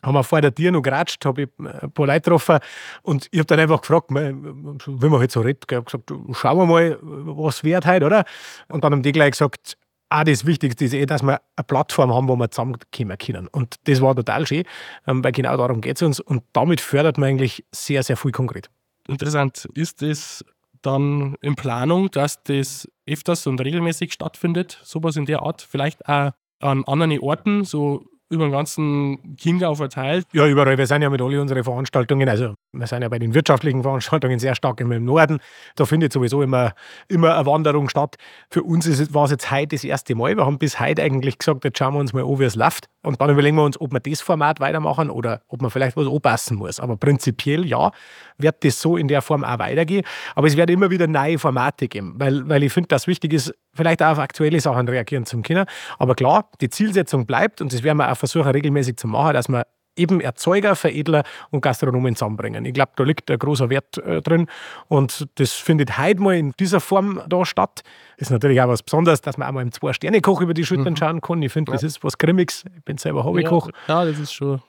[0.04, 2.60] haben wir vor der Tür noch geratscht, habe ich äh, ein paar Leute getroffen
[3.02, 6.58] und ich habe dann einfach gefragt, wenn man halt so redet, ich habe gesagt, schauen
[6.58, 8.24] wir mal, was wert heute, oder?
[8.70, 9.78] Und dann haben die gleich gesagt,
[10.10, 13.48] auch das Wichtigste ist eh, dass wir eine Plattform haben, wo wir zusammenkommen können.
[13.48, 14.64] Und das war total schön,
[15.06, 16.20] ähm, weil genau darum geht es uns.
[16.20, 18.70] Und damit fördert man eigentlich sehr, sehr viel konkret.
[19.08, 19.68] Interessant.
[19.74, 20.44] Ist das
[20.82, 24.80] dann in Planung, dass das öfters und regelmäßig stattfindet?
[24.84, 25.62] Sowas in der Art?
[25.62, 30.28] Vielleicht auch an anderen Orten, so über den ganzen Chiemgau verteilt?
[30.34, 30.78] Ja, überall.
[30.78, 34.40] Wir sind ja mit all unseren Veranstaltungen, also wir sind ja bei den wirtschaftlichen Veranstaltungen
[34.40, 35.40] sehr stark im Norden.
[35.76, 36.74] Da findet sowieso immer,
[37.08, 38.16] immer eine Wanderung statt.
[38.50, 40.36] Für uns ist, war es jetzt heute das erste Mal.
[40.36, 42.90] Wir haben bis heute eigentlich gesagt, jetzt schauen wir uns mal an, wie es läuft.
[43.04, 46.08] Und dann überlegen wir uns, ob wir das Format weitermachen oder ob man vielleicht was
[46.08, 46.80] anpassen muss.
[46.80, 47.92] Aber prinzipiell ja,
[48.38, 50.06] wird das so in der Form auch weitergehen.
[50.36, 53.54] Aber es wird immer wieder neue Formate geben, weil, weil ich finde, dass wichtig ist,
[53.74, 55.66] vielleicht auch auf aktuelle Sachen reagieren zum Kinder.
[56.00, 59.48] Aber klar, die Zielsetzung bleibt und das werden wir auch versuchen, regelmäßig zu machen, dass
[59.48, 59.66] wir
[59.98, 62.66] eben Erzeuger, Veredler und Gastronomen zusammenbringen.
[62.66, 64.48] Ich glaube, da liegt ein großer Wert äh, drin
[64.88, 67.84] und das findet heute mal in dieser Form da statt.
[68.18, 70.98] Ist natürlich auch was Besonderes, dass man auch mal im Zwei-Sterne-Koch über die Schultern mhm.
[70.98, 71.42] schauen kann.
[71.42, 72.66] Ich finde, das ist was Grimmiges.
[72.76, 73.70] Ich bin selber Hobbykoch.
[73.88, 74.62] Ja, ja, das ist schon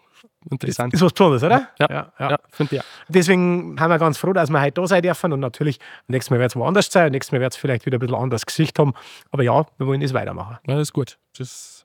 [0.50, 0.94] interessant.
[0.94, 1.68] Ist was Besonderes, oder?
[1.78, 2.30] Ja, ja, ja.
[2.30, 2.82] ja finde ich.
[3.08, 6.38] Deswegen sind wir ganz froh, dass wir heute da sein dürfen und natürlich, nächstes Mal
[6.40, 8.94] wird es woanders sein, nächstes Mal wird es vielleicht wieder ein bisschen anderes Gesicht haben.
[9.30, 10.58] Aber ja, wir wollen das weitermachen.
[10.66, 11.18] Ja, das ist gut.
[11.36, 11.84] Das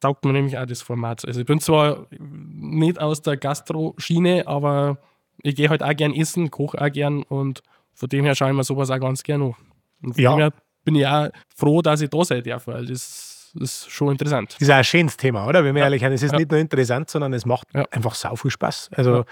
[0.00, 1.24] taugt mir nämlich auch das Format.
[1.26, 4.98] Also ich bin zwar nicht aus der Gastro-Schiene, aber
[5.42, 7.62] ich gehe halt auch gern essen, koche auch gern und
[7.94, 9.54] von dem her schaue ich mir sowas auch ganz gerne an.
[10.02, 10.30] Und von ja.
[10.32, 10.52] dem her
[10.84, 14.54] bin ich auch froh, dass ich da sein darf, weil das ist schon interessant.
[14.54, 15.64] Das ist auch ein schönes Thema, oder?
[15.64, 15.86] Wenn wir ja.
[15.86, 16.38] ehrlich sind, es ist ja.
[16.38, 17.84] nicht nur interessant, sondern es macht ja.
[17.90, 18.90] einfach sau viel Spaß.
[18.94, 19.24] Also,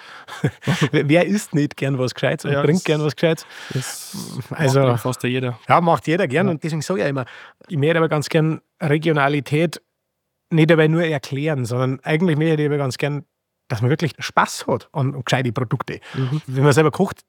[0.91, 3.47] wer isst nicht gern was Gescheites und trinkt gern was Gescheites?
[3.73, 5.59] Das also, macht fast jeder.
[5.69, 7.27] Ja, macht jeder gern und deswegen sage ich immer,
[7.69, 9.81] ich möchte aber ganz gern Regionalität
[10.51, 13.25] nicht dabei nur erklären, sondern eigentlich möchte ich aber ganz gern,
[13.69, 16.01] dass man wirklich Spaß hat an, an gescheite Produkte.
[16.15, 16.41] Mhm.
[16.47, 17.23] Wenn man selber kocht,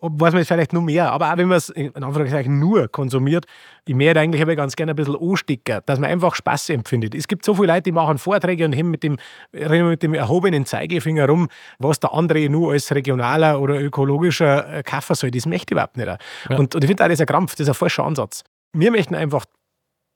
[0.00, 3.46] weiß man es vielleicht nur mehr, aber auch wenn man es in Anführungszeichen nur konsumiert,
[3.84, 7.14] ich möchte eigentlich aber ganz gerne ein bisschen anstecken, dass man einfach Spaß empfindet.
[7.14, 9.16] Es gibt so viele Leute, die machen Vorträge und haben mit dem,
[9.52, 11.48] mit dem erhobenen Zeigefinger rum,
[11.78, 15.30] was der andere nur als regionaler oder ökologischer äh, kaufen soll.
[15.30, 16.06] Das möchte ich überhaupt nicht.
[16.06, 16.56] Ja.
[16.56, 18.44] Und, und ich finde auch, das ist ein Krampf, das ist ein falscher Ansatz.
[18.72, 19.44] Wir möchten einfach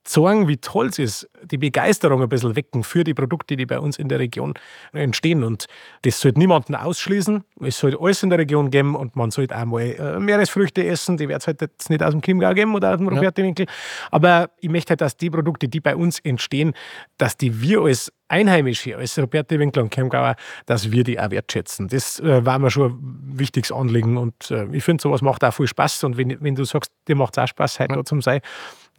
[0.03, 3.79] zeigen, wie toll es ist, die Begeisterung ein bisschen wecken für die Produkte, die bei
[3.79, 4.53] uns in der Region
[4.91, 5.43] entstehen.
[5.43, 5.67] Und
[6.03, 7.43] das sollte niemanden ausschließen.
[7.61, 11.17] Es sollte alles in der Region geben und man sollte auch mal äh, Meeresfrüchte essen.
[11.17, 13.65] Die wird es halt jetzt nicht aus dem Chiemgau geben oder aus dem Roberti-Winkel.
[14.11, 16.73] Aber ich möchte halt, dass die Produkte, die bei uns entstehen,
[17.17, 20.35] dass die wir als Einheimische, als Roberti Winkler und Chiemgauer,
[20.65, 21.87] dass wir die auch wertschätzen.
[21.87, 25.53] Das äh, war mir schon ein wichtiges Anliegen und äh, ich finde, sowas macht auch
[25.53, 28.03] viel Spaß und wenn, wenn du sagst, dir macht es auch Spaß, heute ja.
[28.03, 28.41] zum Sein,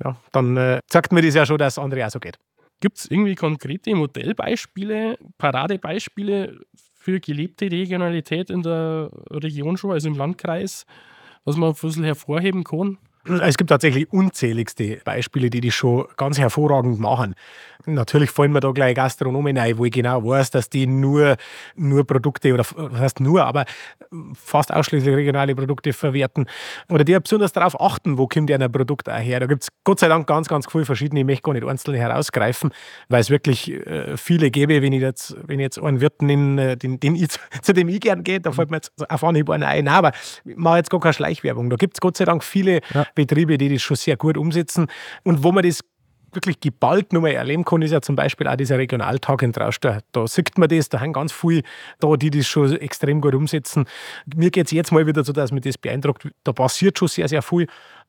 [0.03, 2.38] ja, dann äh, sagt mir das ja schon, dass es andere auch so geht.
[2.80, 6.61] Gibt es irgendwie konkrete Modellbeispiele, Paradebeispiele
[6.95, 10.84] für gelebte Regionalität in der Region schon, also im Landkreis,
[11.45, 12.99] was man ein bisschen hervorheben kann?
[13.26, 17.34] Es gibt tatsächlich unzähligste Beispiele, die das schon ganz hervorragend machen.
[17.86, 21.36] Natürlich fallen mir da gleich Gastronomen ein, wo ich genau weiß, dass die nur,
[21.74, 23.64] nur Produkte, oder was heißt nur, aber
[24.34, 26.46] fast ausschließlich regionale Produkte verwerten.
[26.88, 29.40] Oder die besonders darauf achten, wo kommt ein Produkt auch her.
[29.40, 31.20] Da gibt es Gott sei Dank ganz, ganz viele verschiedene.
[31.20, 32.72] Ich möchte gar nicht einzelne herausgreifen,
[33.08, 36.58] weil es wirklich äh, viele gäbe, wenn ich jetzt, wenn ich jetzt einen Wirten, in,
[36.58, 37.28] äh, den, den ich,
[37.62, 39.88] zu dem ich gern gehe, da fällt mir jetzt auf Anhieb einer ein.
[39.88, 40.12] Aber
[40.44, 41.70] ich mache jetzt gar keine Schleichwerbung.
[41.70, 43.04] Da gibt es Gott sei Dank viele ja.
[43.14, 44.86] Betriebe, die das schon sehr gut umsetzen
[45.22, 45.80] und wo man das
[46.34, 50.04] wirklich geballt nur mal erleben kann, ist ja zum Beispiel auch dieser Regionaltag in Traustad.
[50.12, 51.62] Da sieht man das, da haben ganz viele
[52.00, 53.86] da, die das schon extrem gut umsetzen.
[54.34, 56.28] Mir geht es jetzt mal wieder so, dass mich das beeindruckt.
[56.44, 57.66] Da passiert schon sehr, sehr viel.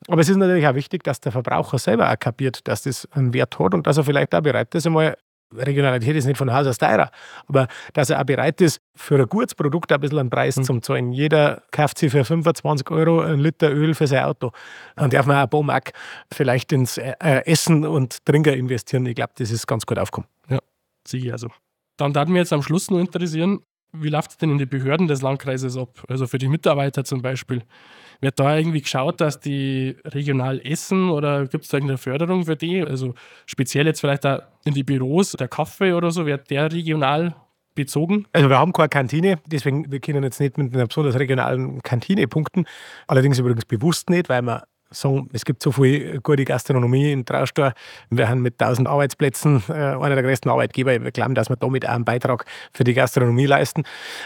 [0.08, 3.34] Aber es ist natürlich auch wichtig, dass der Verbraucher selber auch kapiert, dass das einen
[3.34, 5.16] Wert hat und dass er vielleicht auch bereit ist, einmal
[5.58, 7.10] Regionalität ist nicht von Haus aus teurer,
[7.47, 10.64] aber dass er auch bereit ist, für ein gutes Produkt ein bisschen einen Preis mhm.
[10.64, 11.12] zu zahlen.
[11.12, 14.51] Jeder kauft sich für 25 Euro ein Liter Öl für sein Auto.
[14.95, 15.91] Dann darf man auch ein paar Mark
[16.32, 19.06] vielleicht ins äh, Essen und Trinken investieren.
[19.06, 20.30] Ich glaube, das ist ganz gut aufgekommen.
[20.49, 20.60] Ja,
[21.08, 21.49] sicher also.
[21.97, 23.62] Dann darf mich jetzt am Schluss noch interessieren,
[23.93, 26.03] wie läuft es denn in den Behörden des Landkreises ab?
[26.08, 27.64] Also für die Mitarbeiter zum Beispiel.
[28.22, 32.55] Wird da irgendwie geschaut, dass die regional essen oder gibt es da irgendeine Förderung für
[32.55, 32.82] die?
[32.82, 33.13] Also
[33.45, 37.36] speziell jetzt vielleicht da in die Büros, der Kaffee oder so, wird der regional
[37.76, 38.26] bezogen?
[38.32, 42.28] Also wir haben keine Kantine, deswegen wir können jetzt nicht mit einer besonders regionalen Kantine
[42.28, 42.66] punkten.
[43.07, 47.74] Allerdings übrigens bewusst nicht, weil wir sagen, es gibt so viel gute Gastronomie in Traustor.
[48.10, 51.04] Wir haben mit 1000 Arbeitsplätzen äh, einer der größten Arbeitgeber.
[51.04, 53.84] Wir glauben, dass wir damit auch einen Beitrag für die Gastronomie leisten.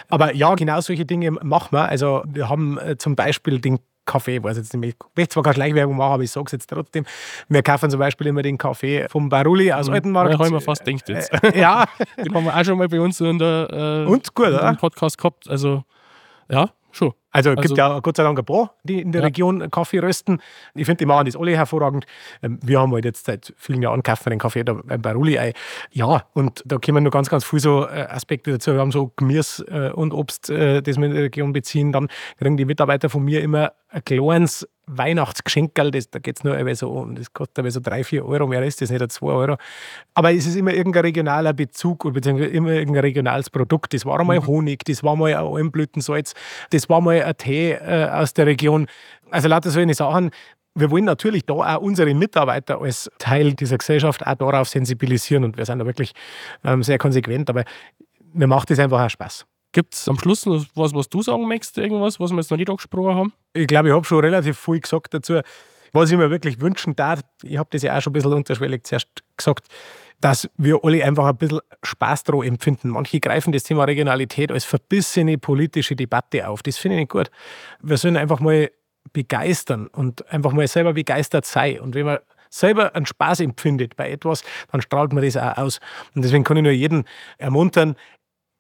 [0.10, 1.90] Aber ja, genau solche Dinge machen wir.
[1.90, 3.80] Also wir haben äh, zum Beispiel den
[4.10, 6.68] Kaffee, weiß jetzt nicht, ich möchte zwar keine Schleichwerbung machen, aber ich sage es jetzt
[6.68, 7.06] trotzdem.
[7.48, 9.94] Wir kaufen zum Beispiel immer den Kaffee vom Baruli aus mhm.
[9.94, 10.32] Altenmarkt.
[10.32, 11.32] Ja, habe ich mir fast gedacht jetzt.
[11.44, 11.86] Äh, ja.
[12.18, 15.18] den haben wir auch schon mal bei uns in der äh, Und gut, in Podcast
[15.18, 15.48] gehabt.
[15.48, 15.84] Also
[16.50, 17.14] ja, schon.
[17.32, 19.28] Also es gibt also, ja Gott sei Dank ein paar, die in der ja.
[19.28, 20.42] Region Kaffee rösten.
[20.74, 22.06] Ich finde, die machen das alle hervorragend.
[22.42, 25.54] Ähm, wir haben halt jetzt seit vielen Jahren kaufen den Kaffee da beim Baruli ein.
[25.92, 28.74] Ja, und da kommen noch ganz, ganz viele so äh, Aspekte dazu.
[28.74, 31.92] Wir haben so Gemüse äh, und Obst, äh, das wir in der Region beziehen.
[31.92, 32.08] Dann
[32.38, 37.06] kriegen die Mitarbeiter von mir immer ein kleines Weihnachtsgeschenkerl, das, da geht es nur so,
[37.06, 39.58] das kostet aber so 3, 4 Euro, mehr ist das nicht, 2 Euro.
[40.16, 43.94] Aber es ist immer irgendein regionaler Bezug oder beziehungsweise immer irgendein regionales Produkt.
[43.94, 44.48] Das war einmal mhm.
[44.48, 46.34] Honig, das war mal ein Almblütensalz,
[46.72, 48.88] das war mal Tee äh, aus der Region.
[49.32, 50.32] Also lauter solche Sachen.
[50.76, 55.58] Wir wollen natürlich da auch unsere Mitarbeiter als Teil dieser Gesellschaft auch darauf sensibilisieren und
[55.58, 56.14] wir sind da wirklich
[56.64, 57.64] ähm, sehr konsequent, aber
[58.34, 59.46] mir macht das einfach auch Spaß.
[59.72, 62.58] Gibt es am Schluss noch was, was du sagen möchtest, irgendwas, was wir jetzt noch
[62.58, 63.34] nicht angesprochen haben?
[63.54, 65.42] Ich glaube, ich habe schon relativ viel gesagt dazu.
[65.92, 68.86] Was ich mir wirklich wünschen darf, ich habe das ja auch schon ein bisschen unterschwellig
[68.86, 69.08] zuerst
[69.38, 69.68] gesagt,
[70.22, 72.90] dass wir alle einfach ein bisschen Spaß daran empfinden.
[72.90, 76.62] Manche greifen das Thema Regionalität als verbissene politische Debatte auf.
[76.64, 77.32] Das finde ich nicht gut.
[77.82, 78.70] Wir sollen einfach mal
[79.14, 81.80] begeistern und einfach mal selber begeistert sein.
[81.80, 85.80] Und wenn man selber einen Spaß empfindet bei etwas, dann strahlt man das auch aus.
[86.16, 87.06] Und deswegen kann ich nur jeden
[87.38, 87.96] ermuntern,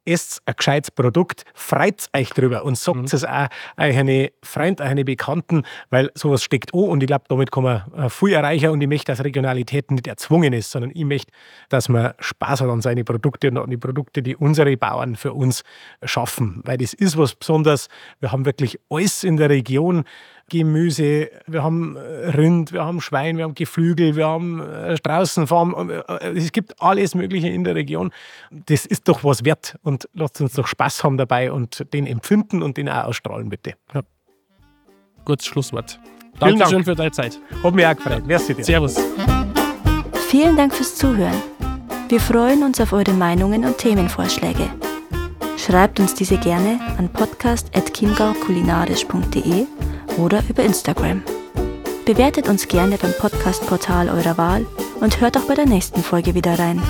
[0.09, 3.05] esst ein gescheites Produkt, freut euch drüber und sagt mhm.
[3.05, 3.47] es auch
[3.77, 8.09] euren Freunden, euren Bekannten, weil sowas steckt an und ich glaube, damit kann man äh,
[8.09, 11.31] viel erreichen und ich möchte, dass Regionalität nicht erzwungen ist, sondern ich möchte,
[11.69, 15.33] dass man Spaß hat an seine Produkte und an die Produkte, die unsere Bauern für
[15.33, 15.63] uns
[16.03, 17.87] schaffen, weil das ist was Besonderes.
[18.19, 20.05] Wir haben wirklich alles in der Region
[20.49, 25.89] Gemüse, wir haben äh, Rind, wir haben Schwein, wir haben Geflügel, wir haben äh, Straußenfarm.
[25.89, 28.11] Äh, es gibt alles Mögliche in der Region.
[28.51, 32.61] Das ist doch was wert und lasst uns doch Spaß haben dabei und den empfinden
[32.61, 33.73] und den auch ausstrahlen, bitte.
[33.93, 34.01] Ja.
[35.25, 35.99] Gutes Schlusswort.
[36.39, 36.85] Dankeschön Dank.
[36.85, 37.39] für deine Zeit.
[37.63, 38.23] Hat mich auch gefreut.
[38.25, 38.63] Merci dir.
[38.63, 38.95] Servus.
[40.29, 41.35] Vielen Dank fürs Zuhören.
[42.07, 44.67] Wir freuen uns auf eure Meinungen und Themenvorschläge.
[45.57, 49.67] Schreibt uns diese gerne an podcast.chiemgaukulinarisch.de
[50.17, 51.23] oder über Instagram.
[52.05, 54.65] Bewertet uns gerne beim Podcast-Portal eurer Wahl
[54.99, 56.81] und hört auch bei der nächsten Folge wieder rein.